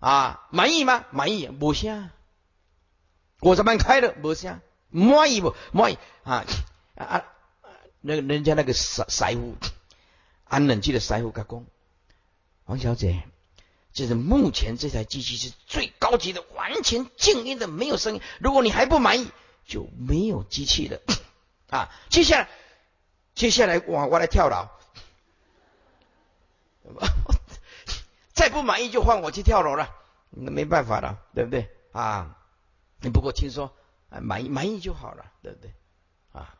[0.00, 1.04] 啊，满意吗？
[1.12, 2.10] 满意，不像。
[3.38, 5.54] 我这班开了，不像，满意不？
[5.70, 6.44] 满意啊
[6.96, 7.24] 啊！
[8.00, 9.56] 那个人家那个师师傅
[10.44, 11.66] 安冷气的师傅讲，
[12.64, 13.22] 王小姐，
[13.98, 18.20] 就是目前这台机器是最高级的，完全静音的，没有声音。
[18.38, 19.28] 如果你还不满意，
[19.66, 21.00] 就没有机器了
[21.68, 21.90] 啊。
[22.08, 22.48] 接下来，
[23.34, 24.68] 接下来我我来跳楼，
[28.32, 29.92] 再不满意就换我去跳楼了，
[30.30, 32.36] 那没办法了，对不对啊？
[33.00, 33.74] 你不过听说
[34.22, 35.72] 满意满意就好了，对不对
[36.30, 36.54] 啊？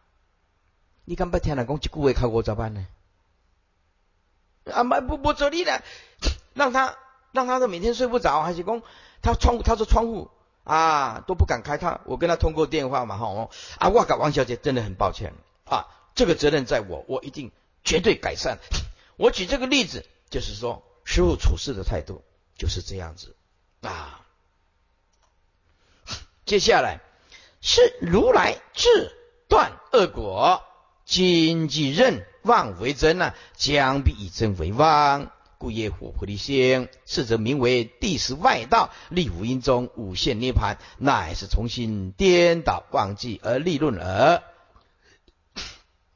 [1.04, 2.84] 你敢不听人讲一句话靠我咋办呢？
[4.72, 5.84] 啊，不不不走你了，
[6.54, 6.98] 让他
[7.38, 8.82] 让他都每天睡不着，还是讲
[9.22, 10.28] 他窗户他说窗户
[10.64, 13.48] 啊都不敢开，他我跟他通过电话嘛哈
[13.78, 15.32] 啊，我讲王小姐真的很抱歉
[15.64, 17.52] 啊，这个责任在我，我一定
[17.84, 18.58] 绝对改善。
[19.16, 22.24] 我举这个例子，就是说师傅处事的态度
[22.56, 23.36] 就是这样子
[23.82, 24.20] 啊。
[26.44, 26.98] 接下来
[27.60, 29.12] 是如来智
[29.48, 30.64] 断恶果，
[31.04, 32.26] 今即任。
[32.44, 44.42] 妄为真啊，将必以真为妄，故业火菩提心，是则名为第十外道，立五阴中五现涅盘，乃是重新颠倒忘记而立论耳。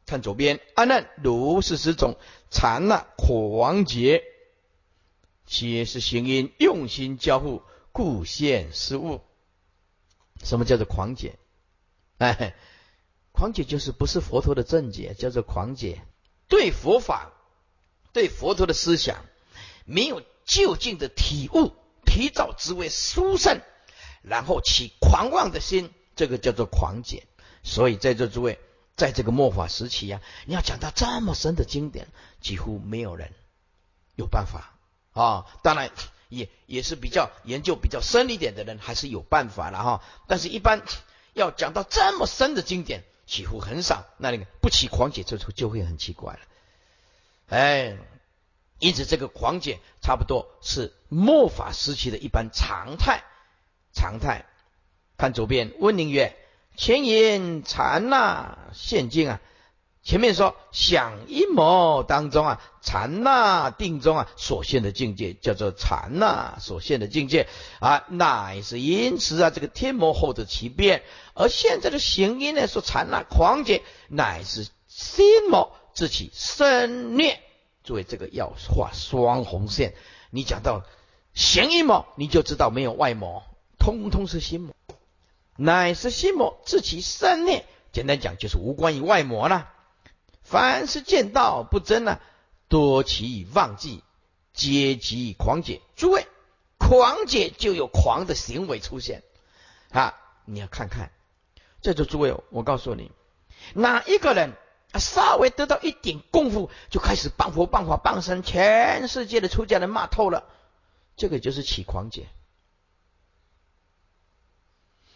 [0.07, 2.17] 看左边，阿难如是十种
[2.51, 4.23] 禅那狂劫，
[5.45, 9.23] 皆是行因用心交互，故现失误。
[10.45, 11.37] 什么叫做狂解？
[12.19, 12.55] 哎，
[13.33, 16.03] 狂解就是不是佛陀的正解，叫做狂解。
[16.47, 17.33] 对佛法、
[18.13, 19.25] 对佛陀的思想
[19.85, 21.73] 没有就近的体悟，
[22.05, 23.61] 提早之为殊胜，
[24.23, 27.27] 然后起狂妄的心，这个叫做狂解。
[27.63, 28.59] 所以在座诸位，
[28.97, 32.09] 在这个末法时期啊，你要讲到这么深的经典，
[32.41, 33.33] 几乎没有人
[34.17, 34.75] 有办法
[35.13, 35.47] 啊。
[35.63, 35.91] 当然，
[36.29, 40.03] 也也是比较研究比较深一点的人，还是有办法了哈。
[40.27, 40.83] 但是，一般
[41.33, 43.05] 要讲到这么深的经典。
[43.25, 46.41] 几乎很少，那你不起狂解之处就会很奇怪了。
[47.49, 47.97] 哎，
[48.83, 53.23] 因此这个狂解差不多是末法时期的一般常态。
[53.95, 54.45] 常态，
[55.17, 56.37] 看左边，温宁曰
[56.77, 59.41] ：“前言禅那现境啊。”
[60.03, 67.47] 前面说想阴谋当中啊，禅那定中啊所现的境界叫做禅那所现的境界
[67.79, 77.41] 啊，乃是因此啊这个天魔后的其变，而现在的行因呢说禅那狂解，乃是心魔自起生灭。
[77.85, 79.95] 作为这个要画双红线，
[80.31, 80.85] 你讲到
[81.35, 83.43] 行阴魔，你就知道没有外魔，
[83.79, 84.75] 通通是心魔，
[85.57, 87.65] 乃是心魔自其善念。
[87.93, 89.69] 简单讲就是无关于外魔了。
[90.43, 92.21] 凡是见道不真呢，
[92.69, 94.03] 多其忘记，
[94.53, 95.81] 皆即狂解。
[95.95, 96.27] 诸位，
[96.79, 99.23] 狂解就有狂的行为出现
[99.91, 100.15] 啊！
[100.45, 101.13] 你要看看，
[101.81, 103.13] 在座诸位，我告诉你，
[103.75, 104.55] 哪一个人
[104.93, 110.45] 啊稍微得到一点功夫，就开始谤佛、谤法、谤神，全世界的出家人骂透了，
[111.17, 112.29] 这个就是起狂解，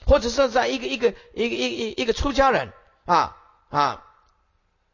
[0.07, 2.73] 或者是在一个一个一个一一一个出家人
[3.05, 3.37] 啊
[3.71, 4.03] 啊。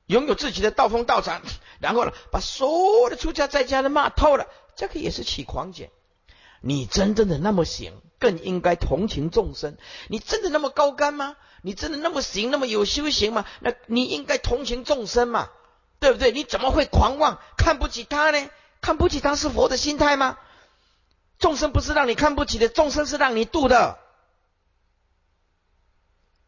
[0.06, 1.40] 拥有自己的道风道场，
[1.78, 5.90] 然后呢，把所有的出家在家的骂透了，这个也是起狂解。
[6.62, 9.76] 你真正的那么行，更应该同情众生。
[10.08, 11.36] 你真的那么高干吗？
[11.60, 13.44] 你真的那么行，那么有修行吗？
[13.60, 15.50] 那你应该同情众生嘛，
[16.00, 16.32] 对不对？
[16.32, 18.48] 你怎么会狂妄，看不起他呢？
[18.80, 20.38] 看不起他是佛的心态吗？
[21.38, 23.98] 众生不是让你看不起的，众生是让你度的。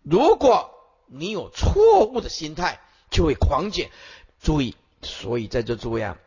[0.03, 0.71] 如果
[1.07, 3.91] 你有错误的心态，就会狂减，
[4.41, 6.19] 注意，所以在这诸位啊，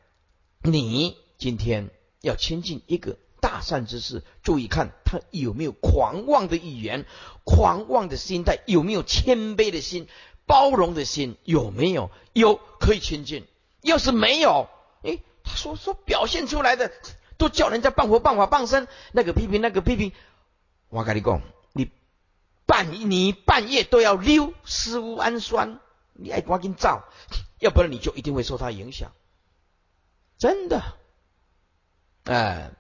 [0.64, 1.90] 你今天
[2.22, 3.18] 要亲近一个
[3.48, 7.06] 大善之事，注意看他有没有狂妄的语言，
[7.46, 10.10] 狂妄的心态，有没有谦卑的心，
[10.46, 12.12] 包容的心，有没有？
[12.34, 13.48] 有可以亲近，
[13.82, 14.68] 要是没有，
[15.04, 16.92] 诶，他说说表现出来的
[17.38, 20.12] 都叫人家半活半法半身，那个批评那个批评，
[20.90, 21.90] 我跟你讲，你
[22.66, 25.80] 半你半夜都要溜尸污氨酸。
[26.20, 27.06] 你爱赶紧造，
[27.60, 29.14] 要不然你就一定会受他影响，
[30.38, 30.82] 真的。
[32.26, 32.72] 哎，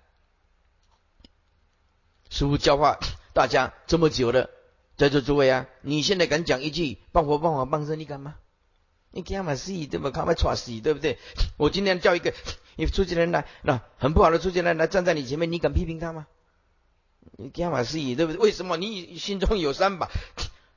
[2.37, 2.99] 师傅教化
[3.33, 4.51] 大家这么久了，
[4.95, 8.35] 在座诸位啊，你现在敢讲一句“帮佛帮法帮身”，你敢吗？
[9.09, 10.11] 你干嘛死对不？
[10.11, 11.17] 干嘛错死对不对？
[11.57, 12.31] 我今天叫一个
[12.75, 16.27] 你出家人来，那很不好的出家人来站在你前面，你敢批评他吗？
[17.39, 18.37] 你干嘛死对不对？
[18.37, 18.77] 为什么？
[18.77, 20.07] 你心中有三宝。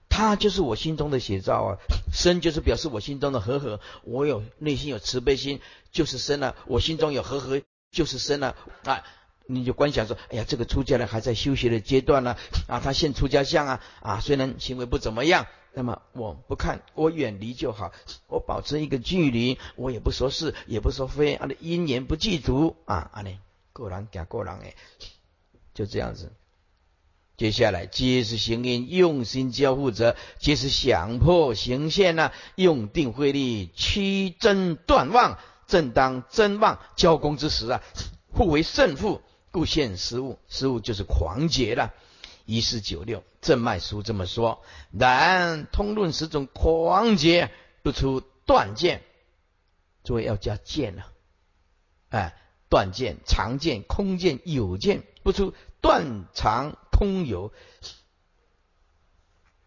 [0.08, 1.76] 他就是我心中的写照啊，
[2.10, 5.60] 生就是表示我心中的和和，我有内心有慈悲心，
[5.92, 7.60] 就是生了；我心中有和和，
[7.92, 9.04] 就是生了啊。
[9.52, 12.36] 你就观想说，哎呀，这个出家人还在修学的阶段呢，
[12.68, 17.92] 啊，他现出家相啊，啊，虽然行为不怎么样，那么我不看，我远离就好，
[18.28, 23.38] 我保持一个距离，我也不说是，也不说非，啊，因缘不具足啊，啊，呢，
[23.72, 24.74] 过人假过人哎，
[25.74, 26.32] 就这样子。
[27.36, 37.80] 接下来皆是行因，用心交互者，皆是想破行现呐，用定慧力驱真断妄，正当真妄交功之时啊，
[38.34, 39.22] 互为胜负。
[39.50, 41.92] 故现失误，失误就是狂劫了。
[42.46, 44.62] 一四九六正脉书这么说。
[44.90, 47.50] 然通论十种狂劫
[47.82, 49.02] 不出断见，
[50.02, 51.06] 诸位要加见了。
[52.08, 52.36] 哎，
[52.68, 57.52] 断见、常见、空见、有见，不出断常空有，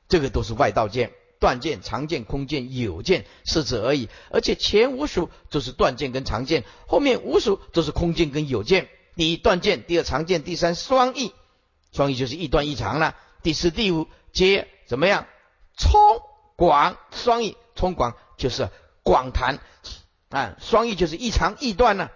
[0.10, 1.14] 这个都是外道见。
[1.40, 4.08] 断见、常见、空见、有见，是指而已。
[4.30, 8.88] 而且前五属就是断见跟常见，后面五属都是空见跟有见。
[9.16, 11.34] 第一断见，第二常见，第三双翼，
[11.92, 13.16] 双翼就是一断一长了。
[13.44, 15.28] 第四、第五皆怎么样？
[15.78, 16.00] 冲
[16.56, 18.70] 广双翼，冲广就是
[19.04, 19.60] 广谈
[20.30, 22.10] 啊，双翼就是一长一断呢。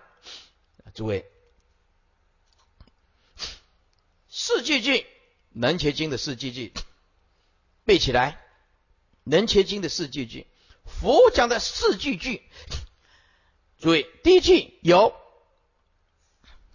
[0.95, 1.25] 诸位，
[4.29, 4.93] 四句句
[5.51, 6.73] 《能切经》的四句句
[7.85, 8.31] 背起来，
[9.23, 10.47] 《能切经》的四句句，
[10.83, 12.41] 佛讲的四句句。
[13.79, 15.13] 诸位，第一句有。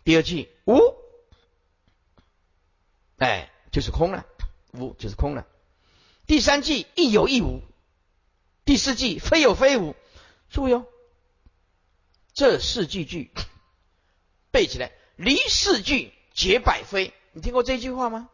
[0.05, 0.79] 第二句无，
[3.19, 4.27] 哎，就是空了，
[4.73, 5.47] 无就是空了。
[6.27, 7.63] 第三句亦有亦无，
[8.65, 9.95] 第四句非有非无。
[10.51, 10.87] 注意哦，
[12.35, 13.31] 这四句句
[14.51, 17.15] 背起来，离四句绝百非。
[17.33, 18.29] 你听过这句话吗？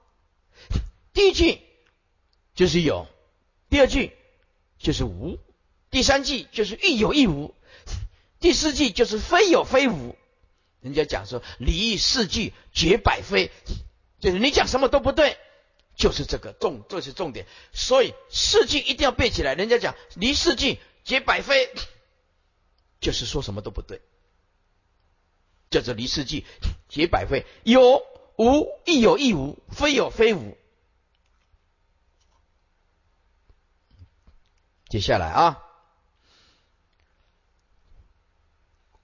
[1.13, 1.61] 第一句
[2.55, 3.07] 就是有，
[3.71, 4.13] 第二句
[4.79, 5.39] 就是无，
[5.91, 7.55] 第三句就是亦有亦无，
[8.41, 10.18] 第四句就是非有非无。
[10.81, 13.51] 人家讲说离四句绝百非，
[14.21, 15.37] 就是你讲什么都不对，
[15.97, 17.47] 就是这个重，这是重点。
[17.73, 19.55] 所以四句一定要背起来。
[19.55, 21.73] 人家讲离四句绝百非，
[23.01, 24.01] 就是说什么都不对，
[25.71, 26.47] 叫做离四句
[26.89, 27.45] 绝百非。
[27.65, 28.03] 有
[28.37, 30.57] 无亦有亦无，非有非无。
[34.89, 35.65] 接下来啊。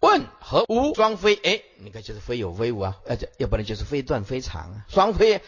[0.00, 5.42] 问和无双飞，哎，你看就是非有非无啊，呃，要不然就是非断非长啊，双飞，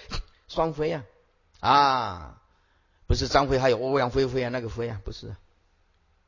[0.49, 1.05] 双飞啊，
[1.61, 2.43] 啊，
[3.07, 5.37] 不是张飞，还有欧阳飞飞啊，那个飞啊，不是，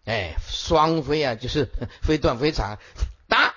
[0.05, 1.69] 哎，双飞啊，就是
[2.03, 2.79] 非断非长，
[3.27, 3.53] 答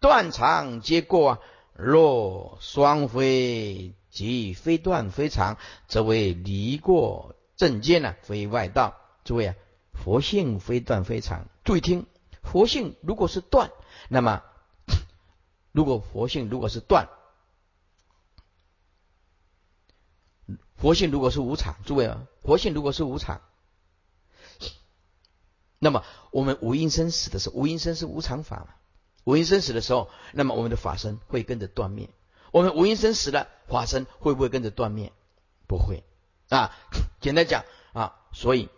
[0.00, 1.38] 断长皆过啊，
[1.72, 8.98] 若双飞即非断非长，则为离过正见呢，非外道。
[9.24, 9.54] 诸位啊，
[9.94, 12.04] 佛性非断非长，注意听，
[12.42, 13.70] 佛性如果是断。
[14.10, 14.42] 那么，
[15.78, 17.08] 如果佛性如果是断，
[20.74, 23.40] 佛性如果是无常，诸位啊，佛性如果是无常，
[25.78, 28.74] 那么我们无因生死的时候，无因生是无常法嘛？
[29.22, 32.10] 无因生死的时候，那么我们的法身会跟着断灭。
[32.50, 35.12] 我们无因生死了，法身会不会跟着断灭？
[35.68, 36.02] 不会
[36.48, 36.76] 啊。
[37.20, 38.68] 简单讲啊，所以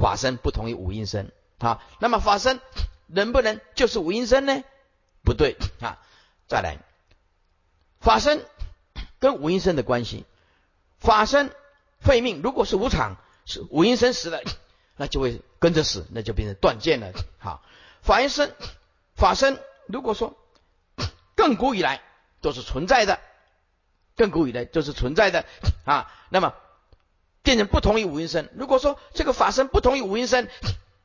[0.00, 1.84] 法身不同于无因生啊。
[2.00, 2.58] 那么法身。
[3.10, 4.62] 能不能就是无因生呢？
[5.24, 5.98] 不对啊！
[6.48, 6.78] 再来，
[8.00, 8.44] 法身
[9.18, 10.24] 跟无因生的关系，
[10.98, 11.54] 法身
[12.00, 14.40] 废命，如果是无常，是无因生死了，
[14.96, 17.12] 那就会跟着死，那就变成断剑了。
[17.38, 17.62] 好，
[18.00, 18.50] 法因生，
[19.14, 20.36] 法身如果说
[21.36, 22.02] 亘古以来
[22.40, 23.20] 都是存在的，
[24.16, 25.44] 亘古以来都是存在的
[25.84, 26.54] 啊，那么
[27.42, 28.48] 变成不同于无因生。
[28.54, 30.48] 如果说这个法身不同于无因生，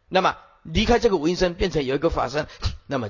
[0.08, 0.38] 那么。
[0.65, 2.47] 离开这个无因身，变成有一个法身，
[2.88, 3.10] 那么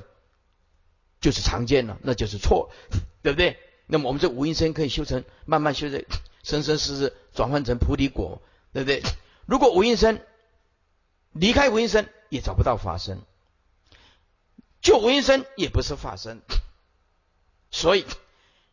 [1.24, 2.70] 就是常见了，那就是错，
[3.22, 3.58] 对不对？
[3.86, 6.04] 那么我们这无因身可以修成，慢慢修成
[6.42, 8.42] 生生世世转换成菩提果，
[8.74, 9.02] 对不对？
[9.46, 10.22] 如果无因身
[11.32, 13.22] 离开无因身，也找不到法身，
[14.82, 16.42] 就无因身也不是法身，
[17.70, 18.04] 所以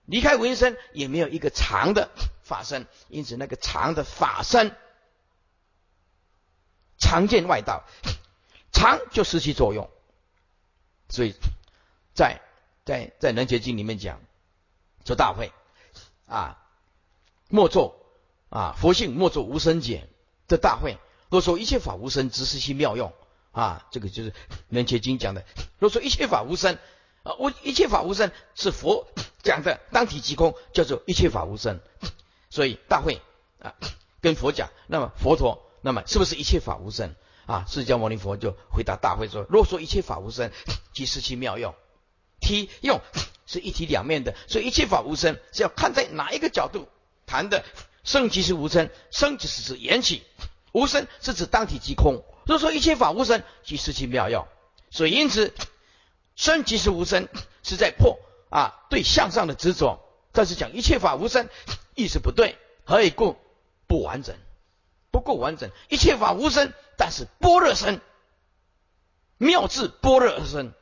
[0.04, 2.10] 离开无因身也没有一个长的
[2.44, 4.76] 法身，因此那个长的法身
[6.98, 7.86] 常见外道。
[8.74, 9.90] 常就失去作用，
[11.10, 11.36] 所以
[12.14, 12.42] 在
[12.86, 14.20] 在在《人觉经》里面讲，
[15.06, 15.52] 说大会
[16.26, 16.58] 啊，
[17.50, 17.96] 莫作
[18.50, 20.08] 啊佛性莫作无生解
[20.48, 20.98] 的大会。
[21.30, 23.14] 若说一切法无生，只是其妙用
[23.52, 24.32] 啊，这个就是
[24.70, 25.46] 《人觉经》讲的。
[25.80, 26.78] 若说一切法无生
[27.24, 29.08] 啊，我一切法无生是佛
[29.42, 31.80] 讲的，当体即空，叫做一切法无生。
[32.50, 33.22] 所以大会
[33.60, 33.76] 啊
[34.20, 37.16] 跟佛讲，那么佛陀那么是不是一切法无生？
[37.46, 40.52] 啊，释迦牟尼佛就回答大会说：“若说一切法无生，
[40.94, 41.74] 即是其妙用。
[42.42, 43.00] 体用
[43.46, 46.90] 是一体两面的，所以一切法无生是要看在哪一个角度
[47.26, 47.64] 谈的。
[48.04, 50.24] 生即是无生，生即是指缘起，
[50.72, 52.24] 无生是指当体即空。
[52.46, 54.48] 如果说一切法无生，即是其妙用。
[54.90, 55.54] 所以因此，
[56.36, 57.30] 生即是无生，
[57.62, 58.20] 是在破
[58.50, 60.02] 啊对向上的执着。
[60.32, 61.48] 但是讲一切法无生，
[61.94, 63.38] 意思不对，何以故？
[63.86, 64.36] 不完整，
[65.12, 65.70] 不够完整。
[65.90, 68.02] 一切法无生，但是般若生，
[69.38, 70.74] 妙智般若生。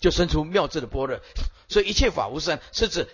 [0.00, 1.20] 就生出妙智的般若，
[1.68, 3.06] 所以一切法无生，是指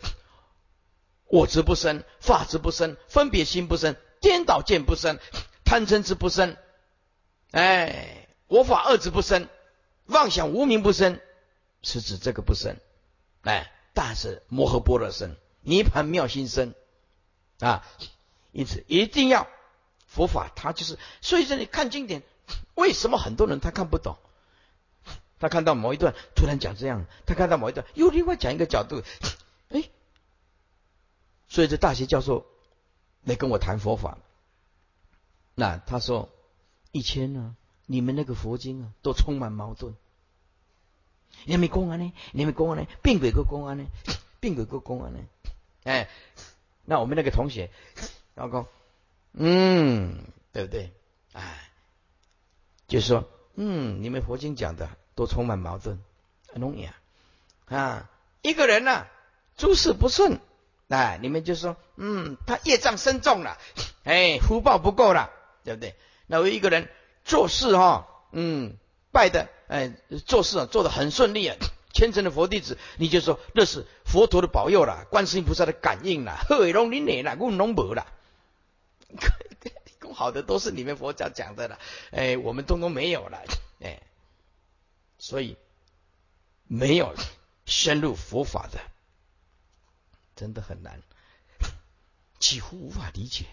[1.27, 5.19] 我执不生，法执不生，分别心不生，颠倒见不生，
[5.65, 6.57] 贪嗔痴不生，
[7.51, 9.49] 哎，我法二执不生，
[10.07, 11.21] 妄想无名不生，
[11.83, 12.77] 是指这个不生，
[13.43, 16.75] 哎，但是摩诃般若生，涅盘妙心生。
[17.59, 17.87] 啊，
[18.53, 19.49] 因此一定要
[20.07, 22.23] 佛法，它就是，所以这里看经典，
[22.75, 24.19] 为什么很多人他看不懂？
[25.39, 29.03] 他看到某一段突然讲这样，他看到某一段又另外讲一个角度，
[29.69, 29.91] 哎，
[31.49, 32.47] 所以这大学教授
[33.23, 34.19] 来跟我谈佛法，
[35.55, 36.31] 那他说
[36.93, 39.95] 以前呢，你们那个佛经啊，都充满矛盾。
[41.45, 42.13] 你们公安呢？
[42.33, 42.87] 你们公安呢？
[43.03, 43.85] 并轨个公安呢？
[44.41, 45.21] 并轨个公安呢？
[45.85, 46.09] 哎，
[46.85, 47.71] 那我们那个同学，
[48.35, 48.67] 老公，
[49.33, 50.93] 嗯，对不对？
[51.33, 51.71] 哎，
[52.89, 54.89] 就说，嗯，你们佛经讲的。
[55.17, 55.99] 都充满矛盾，
[56.53, 56.95] 很容易啊！
[57.65, 58.11] 啊，
[58.43, 59.07] 一个人呢，
[59.57, 60.39] 诸事不顺，
[60.89, 63.59] 哎，你们就说，嗯，他业障深重了，
[64.05, 65.31] 哎，福报不够了，
[65.65, 65.97] 对不对？
[66.27, 66.89] 那我一个人
[67.25, 68.77] 做事哈，嗯，
[69.11, 69.97] 拜的，哎，
[70.27, 71.57] 做事啊做的很顺利啊，
[71.95, 78.07] 虔诚的佛弟子，你就说那是佛陀的保佑了，观世音菩萨的感应了，贺伟龙你哪了，我龙伯了，
[80.13, 81.79] 好的都是你们佛教讲的了，
[82.11, 83.43] 哎，我们通通没有了，
[83.81, 83.99] 哎。
[85.19, 85.57] 所以
[86.65, 87.15] 没有
[87.65, 88.81] 深入佛法的，
[90.35, 91.03] 真的很难，
[92.39, 93.47] 几乎无法理解。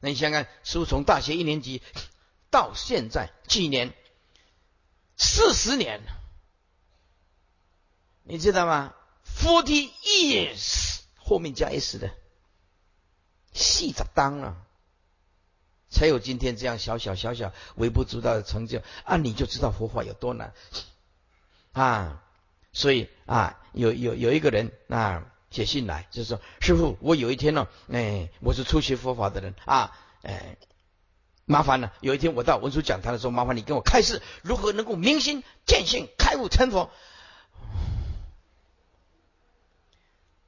[0.00, 1.82] 那你想看，师傅从大学一年级
[2.50, 3.94] 到现在几年？
[5.16, 6.00] 四十年，
[8.22, 8.94] 你知道吗
[9.26, 12.14] ？Forty years 后面加 s 的，
[13.52, 14.67] 细着当了。
[15.90, 19.16] 才有今天这样小小小小微不足道的成就啊！
[19.16, 20.52] 你就知道佛法有多难
[21.72, 22.22] 啊！
[22.72, 30.58] 所以啊，有有有一个人啊写信来，就是说：师傅，我有一天呢，哎，我是初学佛法的人啊，哎，
[31.46, 31.94] 麻烦了。
[32.00, 36.90] 有一天我到文殊讲堂的时候，麻烦你跟我开示，如何能够明心见性、开悟成佛。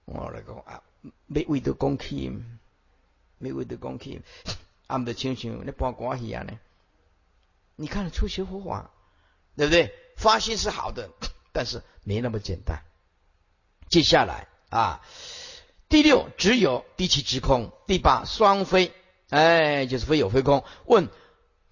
[0.05, 0.83] 我来讲啊，
[1.27, 2.31] 没为的讲起，
[3.39, 4.21] 没为的讲起。
[4.91, 6.59] 俺们的亲像那帮关系啊呢？
[7.77, 8.91] 你看初学佛法，
[9.57, 9.95] 对不对？
[10.17, 11.11] 发心是好的，
[11.53, 12.83] 但是没那么简单。
[13.89, 15.01] 接下来啊，
[15.89, 18.93] 第六只有，第七直空，第八双非，
[19.31, 20.65] 哎，就是非有非空。
[20.85, 21.09] 问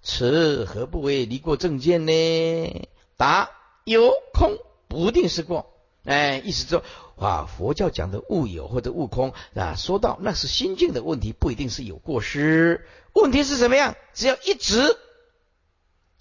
[0.03, 2.89] 此何不为离过正见呢？
[3.16, 3.51] 答
[3.85, 4.57] 有空
[4.89, 5.75] 不定是过。
[6.05, 6.83] 哎，意思说
[7.19, 12.87] 啊，佛教讲的悟有或者悟空啊，说到那是心境的问题，不一定是有过失。
[13.12, 13.97] 问题是什么样？
[14.14, 14.97] 只要一直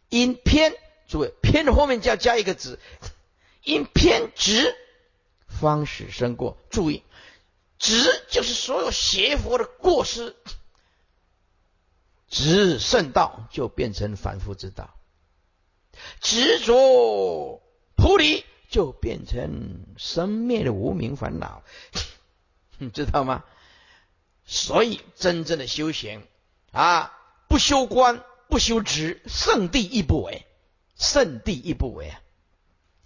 [0.09, 0.73] 因偏，
[1.07, 2.79] 诸位偏的后面就要加一个直，
[3.63, 4.75] 因偏直
[5.47, 6.57] 方始生过。
[6.69, 7.03] 注意，
[7.77, 10.35] 直就是所有邪佛的过失，
[12.29, 14.95] 直圣道就变成凡夫之道，
[16.21, 17.61] 执着
[17.95, 21.63] 菩提就变成生灭的无名烦恼，
[22.77, 23.43] 你 知道吗？
[24.45, 26.25] 所以真正的修行。
[26.71, 27.13] 啊！
[27.47, 30.45] 不修观，不修职，圣地亦不为，
[30.95, 32.21] 圣地亦不为啊！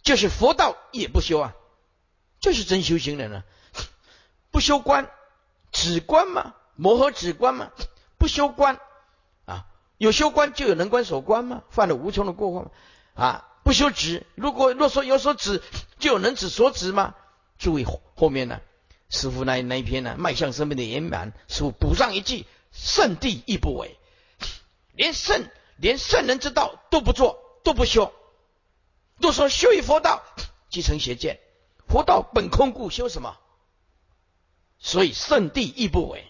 [0.01, 1.55] 就是佛道也不修啊！
[2.39, 3.45] 就是真修行人啊！
[4.49, 5.09] 不修观，
[5.71, 6.55] 止观吗？
[6.75, 7.71] 摩诃止观吗？
[8.17, 8.79] 不修观
[9.45, 9.67] 啊！
[9.97, 11.63] 有修观就有能观守观吗？
[11.69, 12.71] 犯了无穷的过患
[13.13, 13.47] 啊！
[13.71, 15.63] 不修止，如果若说有所止，
[15.97, 17.15] 就能止所止吗？
[17.57, 18.59] 注意后面呢，
[19.09, 22.45] 师傅那那一篇呢，迈向生命的圆满，师傅补上一句。
[22.73, 23.97] 圣地亦不为，
[24.91, 28.13] 连圣连圣人之道都不做，都不修，
[29.21, 30.21] 都说修于佛道，
[30.69, 31.39] 即成邪见。
[31.87, 33.37] 佛道本空故，修什么？
[34.79, 36.29] 所以圣地亦不为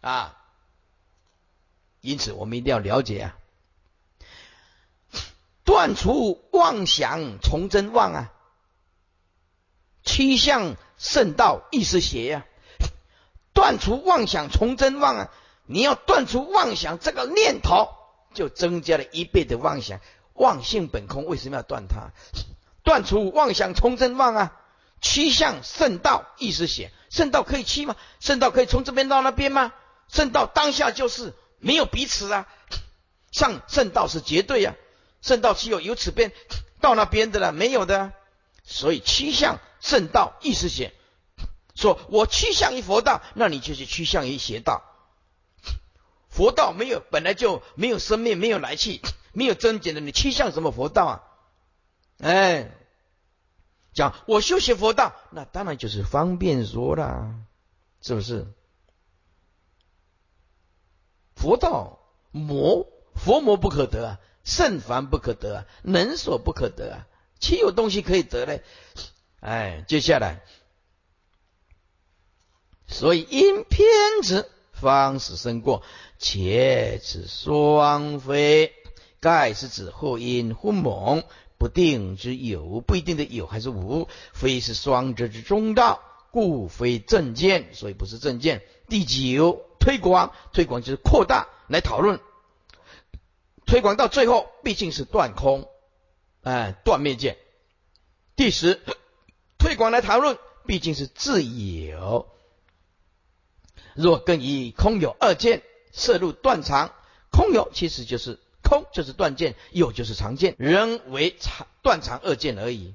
[0.00, 0.40] 啊！
[2.00, 3.36] 因此，我们一定要了解啊，
[5.70, 8.32] 断除妄想，从真妄啊，
[10.02, 12.44] 趋向圣道亦是邪呀。
[13.54, 15.30] 断除妄想，从真妄啊！
[15.66, 17.88] 你要断除妄想这个念头，
[18.34, 20.00] 就增加了一倍的妄想。
[20.34, 22.10] 妄性本空，为什么要断它？
[22.82, 24.56] 断除妄想，从真妄啊！
[25.00, 27.94] 七向圣道意思写，圣道可以七吗？
[28.18, 29.72] 圣道可以从这边到那边吗？
[30.08, 32.48] 圣道当下就是没有彼此啊，
[33.30, 34.74] 上圣道是绝对啊，
[35.20, 36.32] 圣道只有由此边
[36.80, 38.12] 到那边的了，没有的。
[38.64, 40.92] 所以趋向圣道意思写，
[41.74, 44.82] 说我趋向于佛道，那你就是趋向于邪道。
[46.28, 49.00] 佛道没有本来就没有生命，没有来去，
[49.32, 51.22] 没有增减的，你趋向什么佛道啊？
[52.18, 52.70] 哎。
[53.92, 57.34] 讲我修习佛道，那当然就是方便说啦，
[58.00, 58.46] 是不是？
[61.34, 61.98] 佛道
[62.30, 67.06] 魔佛魔不可得啊，圣凡不可得，能所不可得啊，
[67.38, 68.62] 岂有东西可以得嘞？
[69.40, 70.42] 哎，接下来，
[72.86, 73.86] 所以因偏
[74.22, 75.82] 执方使生过，
[76.18, 78.72] 且此双非，
[79.20, 81.24] 盖是指或因昏蒙。
[81.58, 88.62] 不定之有，不一定的有还是无，非是双者之中道，故非正见，所以不是正见。
[88.88, 92.18] 第九，推广，推广就是扩大来讨论，
[93.70, 95.68] 推广到最后毕竟是断空，
[96.42, 97.36] 哎，断灭见。
[98.34, 98.80] 第十，
[99.58, 102.26] 推广来讨论，毕竟是自有。
[103.94, 105.62] 若更以空有二见，
[105.92, 106.92] 摄入断常，
[107.30, 108.40] 空有其实就是。
[108.62, 112.94] 空就是断见，有就是常见，人为常断常二见而已。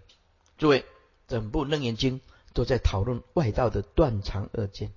[0.57, 0.85] 诸位，
[1.27, 2.21] 整部楞严经
[2.53, 4.93] 都在讨论外道的断常二见。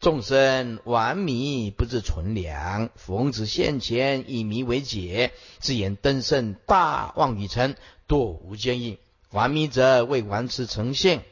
[0.00, 7.74] 众生顽迷不知存良，逢子现前以迷为解，自言登圣大妄语成，
[8.08, 8.98] 堕无间意。
[9.30, 11.22] 顽迷者为顽痴成现，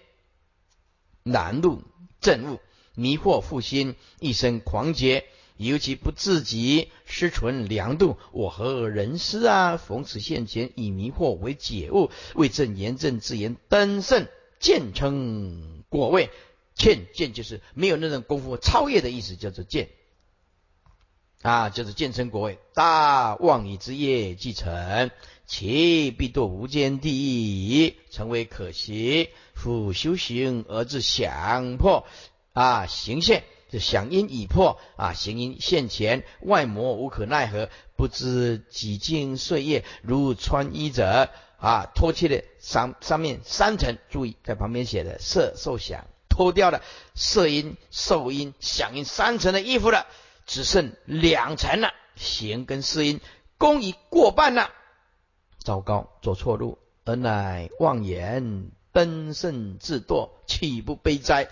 [1.23, 1.81] 难入
[2.21, 2.61] 正悟，
[2.95, 5.25] 迷惑复心，一生狂劫。
[5.57, 9.79] 尤其不自己失存良度，我何人师啊？
[9.79, 14.29] 逢此现前，以迷惑为解悟，为正言正自言登圣，
[14.61, 16.31] 见称果位。
[16.79, 19.91] 欠见就是没有那种功夫超越的意思，叫做见
[21.43, 22.59] 啊，就是见成国位。
[22.73, 25.11] 大妄以之业既成，
[25.47, 29.29] 其必堕无间地狱，成为可惜。
[29.55, 32.07] 复修行而自想破
[32.55, 33.45] 啊，行现。
[33.71, 46.07] 这响音已破啊，行因现前，外魔无可奈何，不知几经岁月，如穿衣者啊，脱去了上上面三层，注意在旁边写的色受想，
[46.39, 46.83] 脱掉了
[47.17, 50.07] 色音受音响音三层的衣服了，
[50.47, 53.21] 只剩两层了，弦跟色音
[53.57, 54.71] 功已过半了，
[55.59, 61.49] 糟糕，走错路，而乃妄言登圣自堕，岂不悲哉？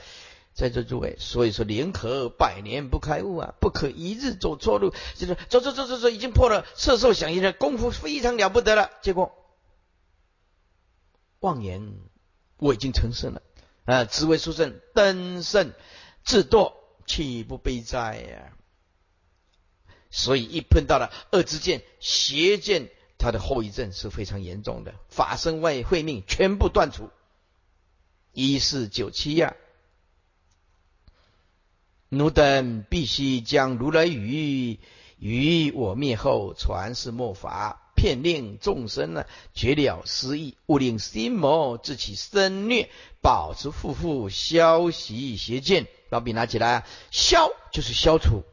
[0.55, 4.95] 在座诸位，所以说宁可百年不开悟啊，不可一日走错路。
[5.17, 8.89] 就是走走走走走，已经破了色受想音的功夫非常了不得了。
[9.03, 9.33] 结果
[11.41, 11.97] 妄言
[12.59, 13.43] 我已经成圣了
[13.87, 15.73] 啊，紫为书圣登圣
[16.25, 16.75] 自堕，
[17.07, 18.53] 岂不悲哉呀？
[20.11, 27.11] 所以一碰到了恶之见、邪见，它的后遗症是非常严重的，法身外慧命全部断除。
[28.33, 29.55] 一四九七呀。
[32.09, 34.79] 奴等必须将如来语
[35.19, 42.89] 于我灭后传世末法，骗令众生呢绝了失意，勿令心魔自起生虐，
[43.21, 45.89] 保持夫妇消息邪见。
[46.09, 48.45] 把笔拿起来，消就是消除。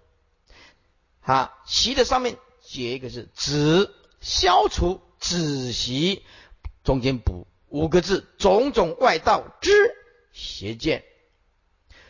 [1.20, 6.24] 好，习的上面写一个字，止，消除止习，
[6.84, 9.72] 中间补五个字，种种外道之
[10.32, 11.04] 邪见。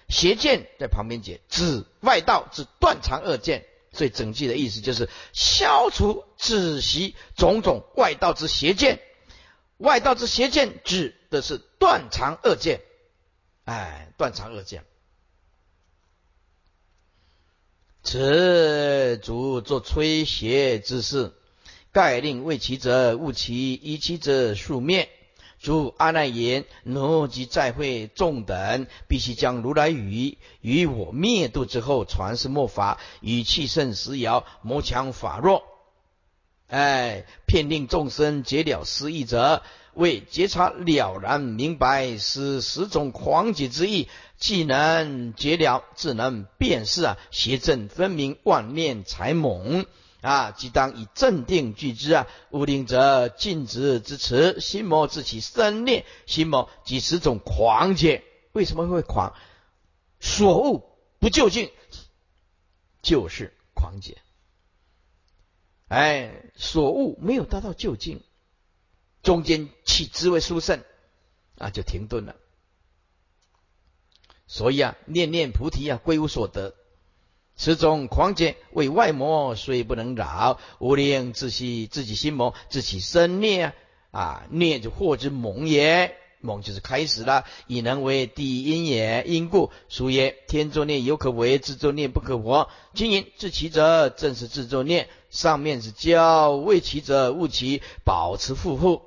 [0.07, 8.99] 邪见在旁边解，指外道之断肠恶见，所以整句的意思就是消除止息种种外道之邪见。
[9.77, 12.81] 外道之邪见指的是断肠恶见，
[13.65, 14.83] 哎，断肠恶见。
[18.03, 21.33] 此足作吹邪之事，
[21.91, 25.09] 盖令为其者勿其，依其者数灭。
[25.63, 35.63] 诸阿难言：奴及再会众等，必须将如来语与我灭度之后传世末法，以气盛时摇，魔强法弱。
[36.67, 39.61] 哎，骗令众生解了失意者，
[39.93, 49.85] 为觉察了然明白是十种狂解之意，既能解了，自能辨识啊，邪正分明，万念才猛。
[50.23, 52.27] 啊，即当以镇定具之啊！
[52.49, 58.23] 无定则禁止之持，心魔自起生念，心魔几十种狂解。
[58.53, 59.35] 为什么会狂？
[60.21, 61.69] 所悟不究竟，
[63.01, 64.21] 就是狂解。
[65.89, 68.23] 哎，所悟没有达到究竟，
[69.23, 70.81] 中间起智慧殊胜
[71.57, 72.37] 啊，就停顿了。
[74.47, 76.73] 所以啊，念念菩提啊，归无所得。
[77.55, 83.73] 此种狂劫为外魔，虽不能扰，无令自息自己心魔，自起生念
[84.11, 86.15] 啊，念就祸之猛也。
[86.45, 89.23] 猛就是开始了，以能为第一因也。
[89.25, 92.67] 因故俗曰：天作孽犹可为，自作孽不可活。
[92.93, 95.07] 今因自其者，正是自作孽。
[95.29, 99.03] 上面是教，为其者勿其保持复护。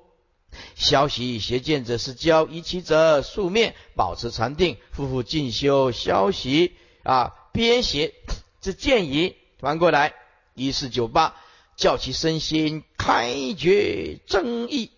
[0.77, 5.93] 消息邪见者是教，以其者宿灭，保持禅定，复复进修。
[5.93, 6.73] 消息
[7.03, 8.15] 啊，编写
[8.61, 9.35] 之见矣。
[9.59, 10.13] 翻过来，
[10.55, 11.35] 一四九八，
[11.77, 14.91] 教其身心开觉正义。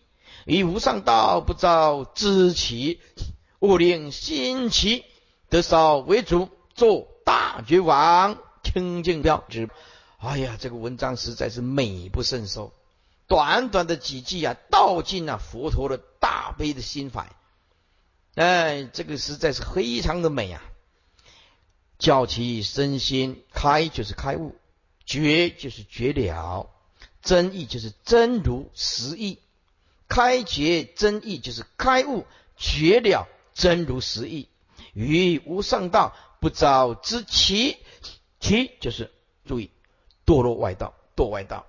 [0.44, 3.00] 以无上道不造知其，
[3.60, 5.04] 勿令心起，
[5.48, 9.70] 得少为主，做大觉王，清净标之。
[10.18, 12.72] 哎呀，这个文章实在是美不胜收。
[13.28, 17.30] 短短的几句啊，道尽了佛陀的大悲的心怀。
[18.34, 20.62] 哎，这个实在是非常的美啊！
[21.98, 24.54] 教其身心开，就是开悟；
[25.04, 26.68] 觉就是觉了；
[27.22, 29.38] 真意就是真如实意。
[30.08, 32.24] 开觉真意就是开悟
[32.56, 34.48] 觉了真如实意，
[34.94, 37.76] 于无上道不着之其
[38.40, 39.12] 其就是
[39.44, 39.70] 注意
[40.24, 41.66] 堕落外道堕外道，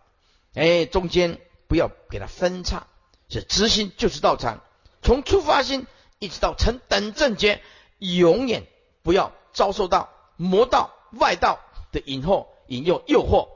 [0.54, 2.88] 哎，中间不要给它分叉，
[3.28, 4.64] 是直心就是道场，
[5.02, 5.86] 从出发心
[6.20, 7.62] 一直到成等正觉，
[7.98, 8.66] 永远
[9.04, 10.10] 不要遭受到
[10.42, 11.60] 魔道外道
[11.92, 13.50] 的引惑引诱诱惑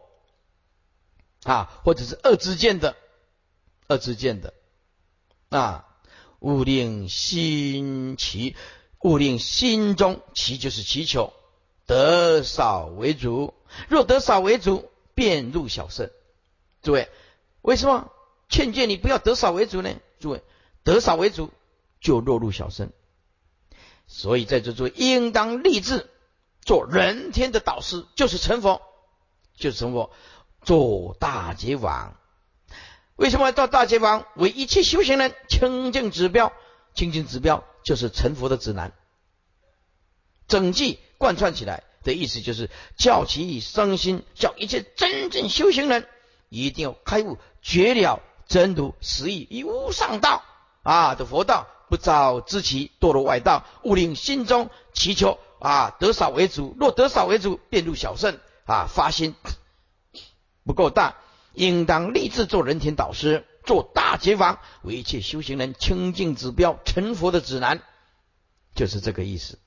[1.50, 2.98] 啊，或者是恶之见的
[3.88, 4.54] 恶之见的。
[5.48, 5.88] 啊，
[6.40, 8.58] 勿令心齐，
[9.00, 11.32] 勿令心中齐，就是祈求
[11.86, 13.54] 得少为主。
[13.88, 16.10] 若得少为主，便入小圣。
[16.82, 17.10] 诸位，
[17.62, 18.12] 为什么
[18.50, 19.96] 劝诫你不要得少为主呢？
[20.20, 20.44] 诸位，
[20.84, 21.50] 得少为主
[22.02, 22.92] 就落入小圣。
[24.06, 26.10] 所以在这诸位应当立志
[26.66, 28.82] 做人天的导师，就是成佛，
[29.56, 30.12] 就是成佛，
[30.62, 32.16] 做大结王。
[33.16, 34.26] 为什么要到大结网？
[34.36, 36.52] 为一切修行人清净指标，
[36.96, 38.94] 清净指标就是成佛的指南。
[40.48, 46.08] 整句贯穿起来的意思就是，教其生心，叫一切真正修行人
[46.50, 50.44] 一定要开悟绝了真如实义，以无上道
[50.82, 56.76] 啊的佛道，不造知其堕落外道，勿令心中祈求啊得少为主。
[56.78, 59.34] 若得少为主，便入小圣啊，发心
[60.66, 61.16] 不够大。
[61.54, 67.82] 应当立志做人天导师，做大解放，为一切修行人清净指标，成佛的指南，
[68.74, 69.60] 就是这个意思。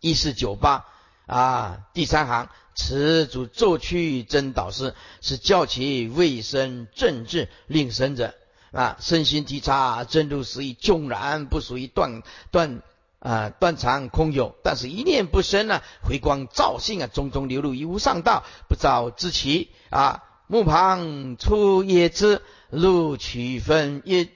[0.00, 0.84] 一四九八
[1.26, 8.34] 啊，第三行，此主作去真导师，是教其卫生政治，令生者
[8.72, 12.82] 啊，身心体察真如实义，纵然不属于断断
[13.22, 20.24] 啊断肠空有，但是一念不生呢，回光照性啊，种种流入于无上道，不造知其啊。
[20.48, 24.28] 木旁出叶之入取分叶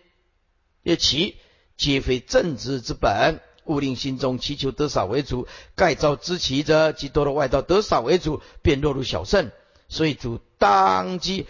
[0.83, 1.37] 叶其
[1.77, 5.47] 皆非正直之本，勿令心中祈求得少为主。
[5.75, 9.51] 盖造之其者，即多了外道得少为主，便落入小圣。
[9.89, 11.47] 所以主当机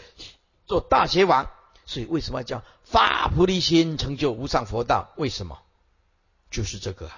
[0.66, 1.48] 做大邪王。
[1.84, 5.12] 所以为什么叫发菩提心成就无上佛道？
[5.16, 5.58] 为什么？
[6.50, 7.08] 就是这个。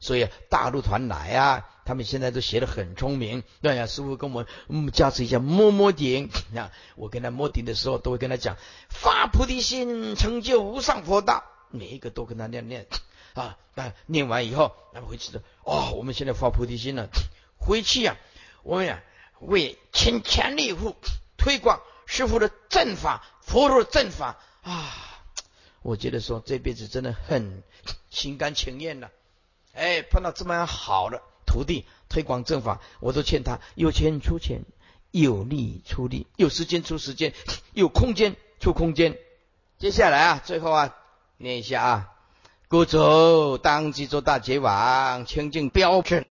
[0.00, 3.42] 所以大陆团来啊，他们现在都学得很聪明。
[3.60, 6.30] 对呀，师傅跟我们嗯加持一下摸摸顶。
[6.54, 8.56] 啊，我跟他摸顶的时候，都会跟他讲
[8.88, 11.44] 发菩提心，成就无上佛道。
[11.70, 12.86] 每一个都跟他念念
[13.34, 17.08] 啊啊，念完以后，那么回去的哦，我们现在发菩提心了。
[17.58, 18.16] 回去呀，
[18.62, 19.02] 我们呀
[19.40, 20.96] 为倾全力以赴
[21.36, 24.94] 推广师傅的正法，佛陀的正法啊。
[25.82, 27.62] 我觉得说这辈子真的很
[28.10, 29.10] 心甘情愿了。
[29.78, 34.62] 哎，碰到这么样好的徒弟，推广正法，我都劝他有钱出钱，
[35.12, 37.32] 有力出力，有时间出时间，
[37.74, 39.16] 有空间出空间。
[39.78, 40.96] 接下来啊，最后啊，
[41.36, 42.12] 念一下啊，
[42.66, 46.26] 故走当即做大劫王，清净标准，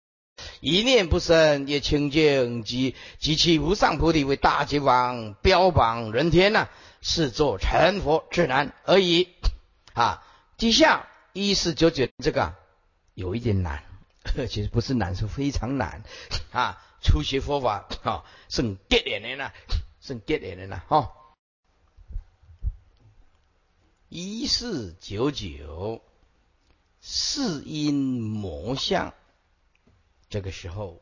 [0.60, 6.68] 一念不生也清净，即即其无上菩提为大劫王，标榜人天呐，
[7.02, 9.30] 是做成佛之难而已
[9.94, 10.22] 啊。
[10.58, 12.54] 底下一四九九这个。
[13.18, 13.84] 有一点难，
[14.48, 16.04] 其实不是难，是非常难
[16.54, 16.78] 啊！
[17.02, 19.52] 初学佛法啊，甚结连的呢，
[20.00, 21.12] 甚结连的呢，哈！
[24.08, 26.04] 一四九九，
[27.02, 29.16] 四因魔相，
[30.30, 31.02] 这个时候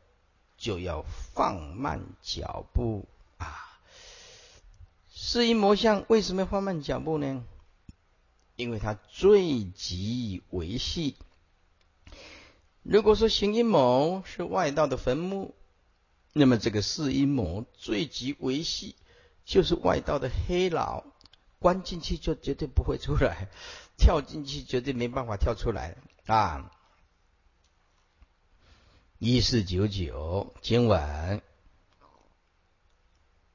[0.57, 1.03] 就要
[1.33, 3.09] 放慢脚步
[3.39, 3.77] 啊！
[5.13, 7.43] 四因魔相为什么要放慢脚步呢？
[8.55, 11.17] 因为它最极为细。
[12.87, 15.55] 如果说行阴谋是外道的坟墓，
[16.33, 18.95] 那么这个四阴谋最极为细，
[19.43, 21.03] 就是外道的黑牢，
[21.57, 23.49] 关进去就绝对不会出来，
[23.97, 26.71] 跳进去绝对没办法跳出来啊！
[29.17, 31.41] 一四九九今晚，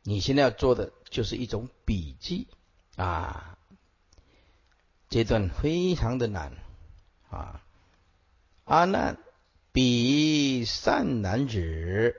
[0.02, 2.48] 你现在要做的就是一种笔记
[2.96, 3.56] 啊，
[5.08, 6.52] 这段非常的难
[7.30, 7.62] 啊。
[8.70, 9.18] 阿难，
[9.72, 12.14] 彼善男子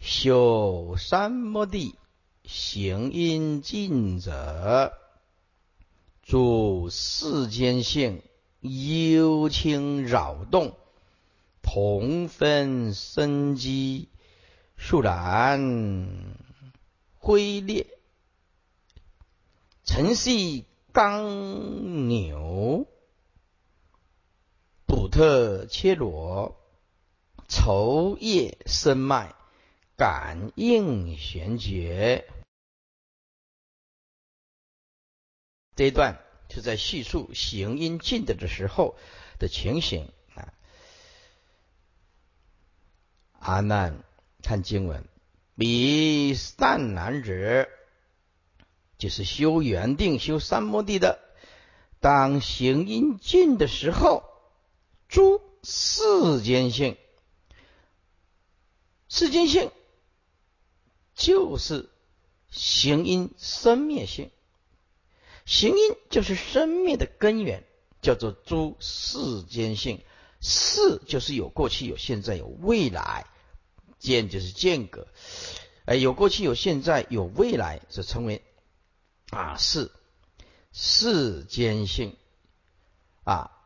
[0.00, 1.94] 修三摩地，
[2.42, 4.92] 行阴尽者，
[6.24, 8.24] 诸世间性
[8.58, 10.74] 幽清扰动，
[11.62, 14.08] 同分生机，
[14.76, 16.34] 肃然
[17.20, 17.86] 灰裂，
[19.84, 22.88] 晨系刚扭。
[24.94, 26.60] 普特切罗，
[27.48, 29.34] 愁叶生脉，
[29.96, 32.30] 感应玄觉。
[35.76, 36.20] 这一段
[36.50, 38.94] 就在叙述行阴尽的的时候
[39.38, 40.52] 的情形啊。
[43.38, 44.04] 阿难，
[44.42, 45.08] 看经文，
[45.56, 47.66] 彼善男子，
[48.98, 51.18] 就是修圆定、修三摩地的，
[51.98, 54.30] 当行阴尽的时候。
[55.12, 56.96] 诸世间性，
[59.10, 59.70] 世间性
[61.14, 61.90] 就是
[62.50, 64.30] 行因生灭性，
[65.44, 67.62] 行因就是生灭的根源，
[68.00, 70.02] 叫做诸世间性。
[70.40, 73.26] 世就是有过去、有现在、有未来，
[73.98, 75.06] 间就是间隔，
[75.84, 78.42] 哎，有过去、有现在、有未来，是称为
[79.28, 79.92] 啊世
[80.72, 82.16] 世间性
[83.24, 83.58] 啊。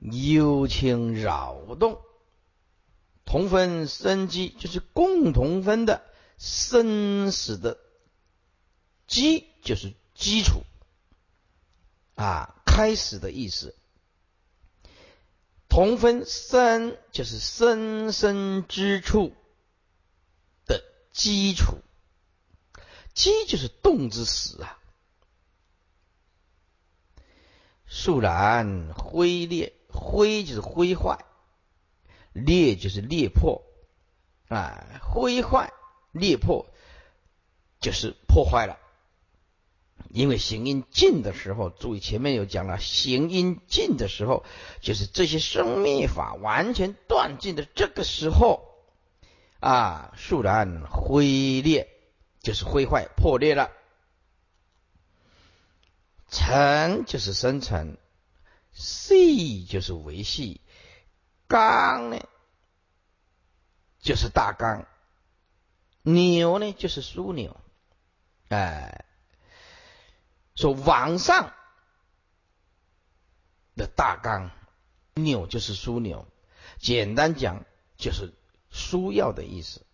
[0.00, 2.00] 幽清扰动，
[3.26, 6.02] 同分生机，就是共同分的
[6.38, 7.78] 生死的
[9.06, 10.62] 基，就是基础
[12.14, 13.76] 啊，开始的意思。
[15.68, 19.34] 同分生就是生生之处
[20.66, 20.82] 的
[21.12, 21.78] 基础，
[23.12, 24.78] 基就是动之始啊。
[27.86, 29.74] 肃然灰裂。
[29.92, 31.24] 灰就是灰坏，
[32.32, 33.62] 裂就是裂破，
[34.48, 35.72] 啊，灰坏
[36.12, 36.66] 裂破
[37.80, 38.78] 就是破坏了。
[40.08, 44.44] 因为行阴尽的时候，注意前面有讲了，行阴尽的时候，
[44.80, 48.64] 就是这些生灭法完全断尽的这个时候，
[49.60, 51.88] 啊，肃然灰裂
[52.40, 53.70] 就是灰坏破裂了，
[56.28, 57.96] 尘就是生成。
[58.80, 60.62] ，C 就是维系，
[61.46, 62.18] 刚呢
[64.00, 64.86] 就是大纲，
[66.02, 67.60] 扭呢就是枢纽，
[68.48, 69.04] 哎，
[70.54, 71.52] 说网上
[73.76, 74.50] 的大纲，
[75.14, 76.26] 扭就是枢纽，
[76.78, 77.66] 简单讲
[77.98, 78.32] 就是
[78.72, 79.84] 枢要的意思，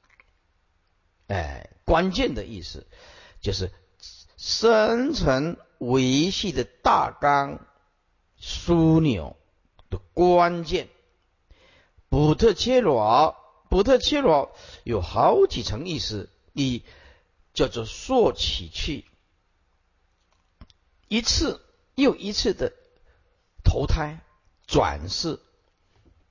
[1.26, 2.87] 哎，关键的意思
[3.41, 3.72] 就是
[4.37, 7.65] 生成维系的大纲。
[8.47, 9.36] 枢纽
[9.90, 10.88] 的关键，
[12.09, 13.34] 补特切罗，
[13.68, 16.84] 补特切罗有好几层意思，一
[17.53, 19.05] 叫做溯起去，
[21.09, 21.61] 一次
[21.97, 22.72] 又一次的
[23.64, 24.20] 投胎
[24.68, 25.40] 转世，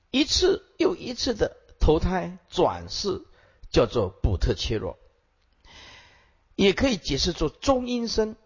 [0.09, 3.26] 一次又一次的投胎转世，
[3.70, 4.97] 叫做补特切罗，
[6.55, 8.38] 也可以解释作中阴身，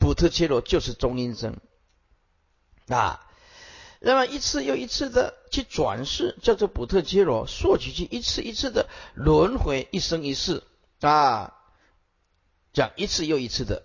[0.00, 1.60] 补特切罗就是中阴身。
[2.88, 3.26] 啊，
[4.00, 10.62] 那么一次又一次的去转世，叫做补特切罗，索取去一次一次的轮回，一生一世
[11.00, 11.54] 啊，
[12.72, 13.84] 这样一次又一次的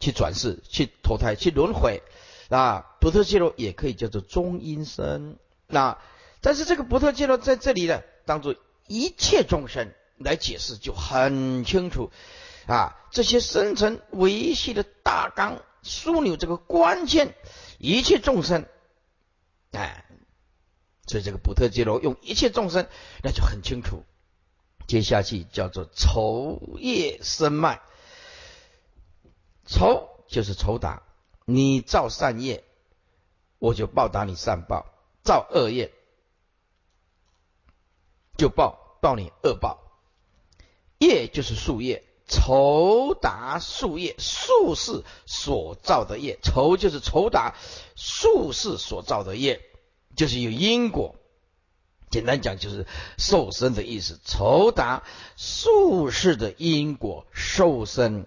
[0.00, 2.02] 去转世、去投胎、去轮回
[2.48, 2.86] 啊。
[3.00, 5.98] 补特切罗也可以叫做中阴身，那
[6.40, 8.54] 但是这个补特切罗在这里呢，当做
[8.86, 12.10] 一切众生来解释就很清楚
[12.66, 12.96] 啊。
[13.10, 17.34] 这些生成维系的大纲枢纽，这个关键。
[17.78, 18.66] 一切众生，
[19.72, 20.04] 哎，
[21.06, 22.86] 所以这个补特伽罗用一切众生，
[23.24, 24.04] 那就很清楚。
[24.86, 27.80] 接下去叫做仇业生脉，
[29.66, 31.02] 仇就是仇打，
[31.44, 32.62] 你造善业，
[33.58, 34.86] 我就报答你善报；
[35.24, 35.92] 造恶业，
[38.36, 39.80] 就报报你恶报。
[40.98, 47.54] 业就是树叶，酬答数业，树是所造的业，酬就是酬答
[47.94, 49.60] 数是所造的业，
[50.16, 51.14] 就是有因果。
[52.10, 52.86] 简单讲就是
[53.18, 55.02] 受身的意思，酬答
[55.36, 58.26] 数世的因果受身。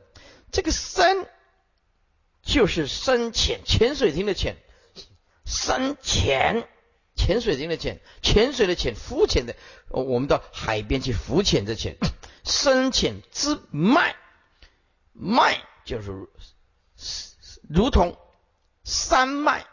[0.51, 1.27] 这个身
[2.43, 4.55] 就是深浅，潜水艇的浅，
[5.45, 6.67] 深浅，
[7.15, 9.55] 潜水亭的潜，潜水的潜，肤浅的。
[9.89, 11.97] 我们到海边去浮潜的潜，
[12.43, 14.15] 深浅之脉，
[15.13, 16.11] 脉就是
[17.69, 18.17] 如同
[18.83, 19.65] 山脉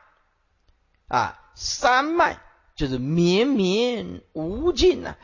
[1.09, 2.40] 啊，山脉。
[2.74, 5.16] 就是绵绵无尽呐，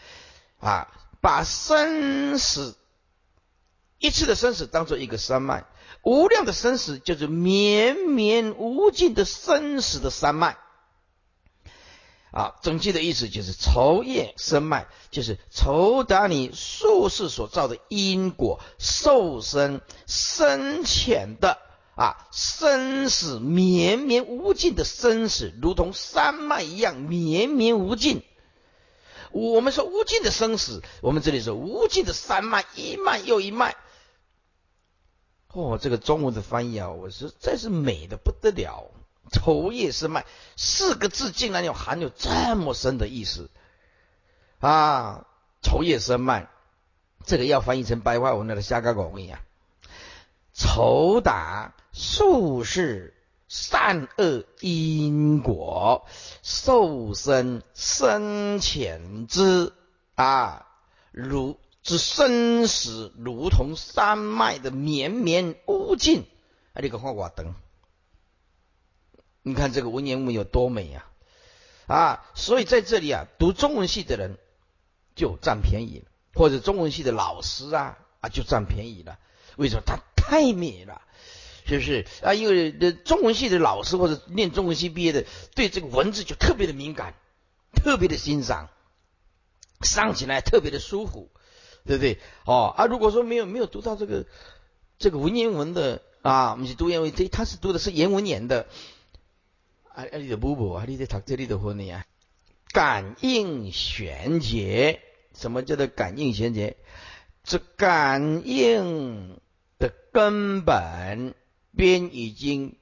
[0.60, 0.92] 啊，
[1.22, 2.76] 把生死
[3.98, 5.64] 一次的生死当做一个山脉，
[6.02, 10.58] 无量的生死就是绵绵无尽的生死的山脉，
[12.32, 21.58] 啊，总计的意思就是愁业生脉，就是酬答你术士所造的因果受生深浅的。
[21.94, 28.22] 啊，生死绵绵无尽的生死，如同山脉一样绵绵无尽。
[29.32, 33.74] 我们说无尽的生死，我们这里说无尽的山脉，一脉又一脉。
[35.52, 38.92] 哦，这个中文的翻译啊，我实在是美的不得了。
[39.28, 40.26] 愁叶生脉
[40.56, 43.50] 四个字，竟然有含有这么深的意思
[44.60, 45.26] 啊！
[45.62, 46.48] 愁叶生脉，
[47.24, 49.40] 这个要翻译成白话文的瞎搞搞一样。
[50.54, 53.14] 酬答数世
[53.48, 56.06] 善恶因果，
[56.42, 59.72] 受生深浅之
[60.14, 60.66] 啊，
[61.12, 66.26] 如之生死，如同山脉的绵绵无尽。
[66.72, 67.54] 啊，这个画瓦灯，
[69.48, 71.06] 你看这个文言文有多美呀！
[71.86, 74.36] 啊，所以在这里啊，读中文系的人
[75.14, 79.18] 就占便宜了，或者中文系的老师啊啊就占便宜了。
[79.56, 79.98] 为什么他？
[80.28, 81.00] 太美了，
[81.64, 82.34] 是不是啊？
[82.34, 85.24] 因为中文系的老师或者念中文系毕业的，
[85.54, 87.14] 对这个文字就特别的敏感，
[87.72, 88.68] 特别的欣赏，
[89.80, 91.30] 上起来特别的舒服，
[91.86, 92.18] 对不对？
[92.44, 94.26] 哦啊，如果说没有没有读到这个
[94.98, 98.66] 这个文言文的啊，我们去读言文，这他是读的是言文言的，
[99.98, 102.06] 啊啊，你的不不啊，你的读这里的婚礼啊，
[102.72, 105.00] 感应玄结，
[105.34, 106.76] 什么叫做感应玄结？
[107.42, 109.40] 这感应。
[109.80, 111.36] 的根本
[111.76, 112.76] 便已经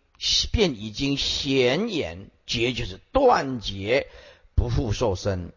[0.51, 4.07] 便已经显眼，结就是断绝，
[4.55, 5.53] 不复受身。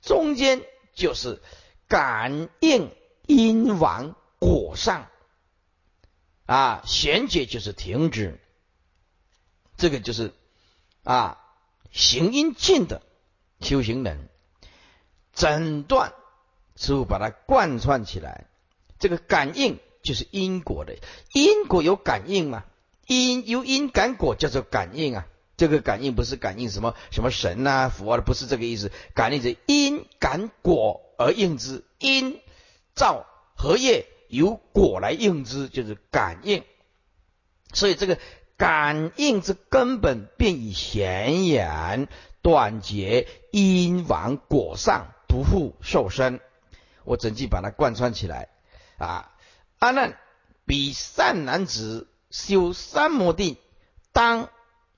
[0.00, 0.62] 中间
[0.94, 1.42] 就是
[1.88, 2.92] 感应
[3.26, 5.08] 因往果上
[6.44, 8.38] 啊，显解就是停止。
[9.76, 10.32] 这个就是
[11.06, 11.38] 啊
[11.90, 13.00] 行因尽的
[13.60, 14.28] 修行人，
[15.32, 16.12] 诊断
[16.76, 18.46] 师傅把它贯穿起来，
[18.98, 19.78] 这个感应。
[20.02, 20.96] 就是因果的
[21.32, 22.62] 因果有感应嘛？
[23.08, 25.26] 因由因感果叫做感应啊。
[25.56, 28.92] 这个感应不是感应什么什么神呐佛啊，不是这个意思。
[29.16, 32.40] 感应是因感果而应之，因
[32.94, 33.26] 造
[33.56, 36.62] 何业由果来应之，就是感应。
[37.72, 38.16] 所以这个
[38.56, 42.08] 感应之根本便已显眼，
[42.42, 46.40] 断绝因往果上，不复受身。
[47.04, 48.48] 我整句把它贯穿起来
[48.98, 49.32] 啊。
[49.78, 50.18] 阿难，
[50.64, 53.56] 比善男子修三摩定，
[54.12, 54.48] 当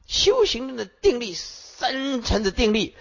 [0.06, 2.96] 修行人的定力深沉的定力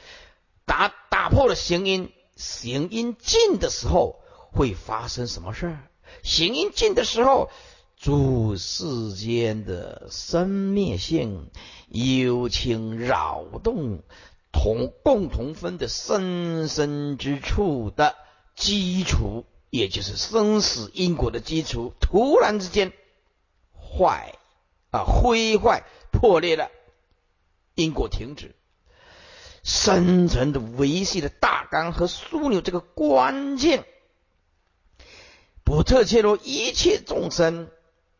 [0.66, 4.20] 打打破了行因，行因尽的时候
[4.52, 5.80] 会发生什么事儿？
[6.24, 7.52] 行因尽的时候，
[7.98, 11.50] 诸世间的生灭性
[11.90, 14.04] 幽情扰动，
[14.52, 18.16] 同共同分的生生之处的
[18.56, 19.46] 基础。
[19.70, 22.94] 也就是生死因果的基础，突然之间
[23.74, 24.40] 坏
[24.92, 26.72] 啊，毁坏破裂了，
[27.76, 28.56] 因果停止，
[29.64, 33.84] 深层的维系的大纲和枢纽这个关键，
[35.66, 37.70] 不特切入一切众生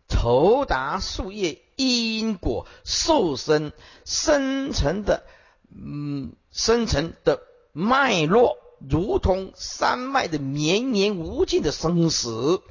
[0.08, 3.72] 酬达树叶因果受生
[4.06, 5.24] 生成的
[5.70, 7.42] 嗯生成的
[7.72, 8.58] 脉络。
[8.80, 12.62] 如同山脉的绵延无尽的生死，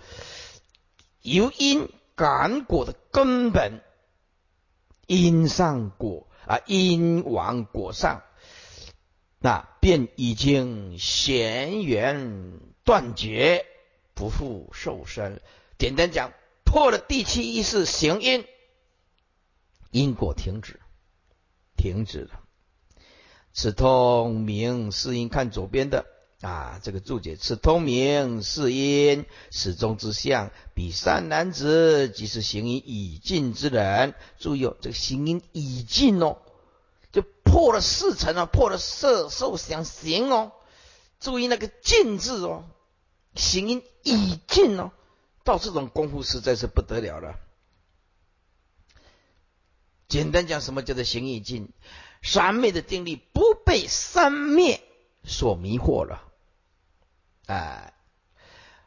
[1.21, 3.81] 由因感果的根本，
[5.09, 8.23] 因上果啊，因往果上，
[9.41, 13.67] 那便已经显缘断绝，
[14.15, 15.43] 不复受身。
[15.79, 16.33] 简单讲，
[16.67, 18.45] 破了第七意识行因，
[19.91, 20.81] 因果停止，
[21.77, 22.41] 停止了。
[23.55, 26.05] 此通明是因看左边的
[26.43, 34.15] 啊，这个注解此通明是因始终之相，比善男子即是行因已尽之人。
[34.39, 36.37] 注意哦，这个行因已尽哦，
[37.13, 40.53] 就破了四尘哦，破了色受想行哦。
[41.21, 42.65] 注意那个尽字哦，
[43.35, 44.93] 行因已尽哦，
[45.47, 47.39] 到这种功夫实在是不得了了。
[50.09, 51.69] 简单讲，什么叫做行意尽？
[52.21, 54.81] 三昧的定力不被三灭
[55.25, 56.25] 所迷惑了。
[57.47, 57.93] 哎，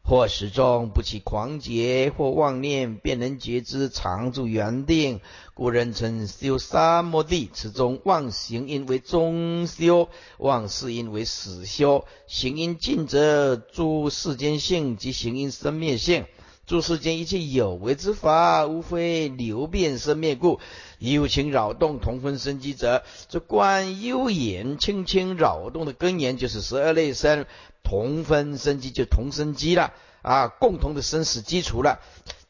[0.04, 5.22] 或始终不起狂劫，或妄念，便能觉知常住原定。
[5.54, 12.06] 故人称修三摩地，此中妄行因为中修，妄事因为始修。
[12.28, 16.26] 行因尽则诸世间性及行因生灭性。
[16.70, 20.60] 诸世间一切有为之法，无非流变生灭故。
[21.00, 27.48] 有情扰动同分生机者，这观幽眼轻轻扰动的根源，就是十二类生
[27.82, 32.02] 同分生机，就同生机了啊，共同的生死基础了。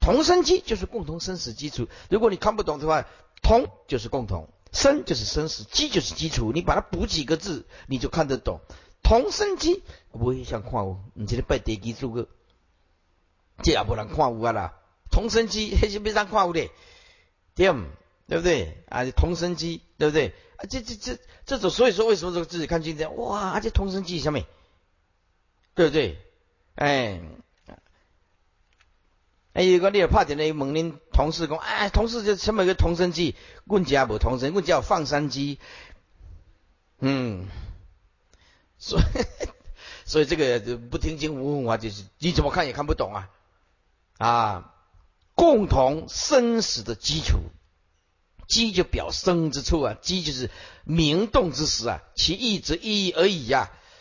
[0.01, 1.88] 同生机就是共同生死基础。
[2.09, 3.05] 如果你看不懂的话，
[3.41, 6.51] 同就是共同，生就是生死，机就是基础。
[6.53, 8.59] 你把它补几个字，你就看得懂。
[9.01, 12.28] 同生机不会像矿物，你今天拜地基做个。
[13.64, 14.74] 这也不能看有啊啦，
[15.12, 16.70] 同生机还是别让看有的，
[17.55, 17.74] 对
[18.28, 19.03] 对不对啊？
[19.12, 20.66] 同生机对不对啊？
[20.70, 23.60] 这这这这种，所以说为什么说自己看经典哇？
[23.60, 24.45] 这同生机下面
[25.74, 26.20] 对不对？
[26.76, 27.20] 哎，
[29.53, 33.36] 哎，有个你也怕点的问恁同事讲，哎，同事就什么个同生机？
[33.66, 35.60] 阮家无同生，阮家有放山机。
[36.99, 37.47] 嗯，
[38.78, 39.03] 所以
[40.05, 43.30] 所以这个不听经无文化，就是你怎么看也看不懂啊。
[44.20, 44.74] 啊，
[45.34, 47.39] 共同生死的基础，
[48.49, 50.51] 基就表生之处啊，基就是
[50.84, 53.72] 明动之时啊，其意则一而已呀。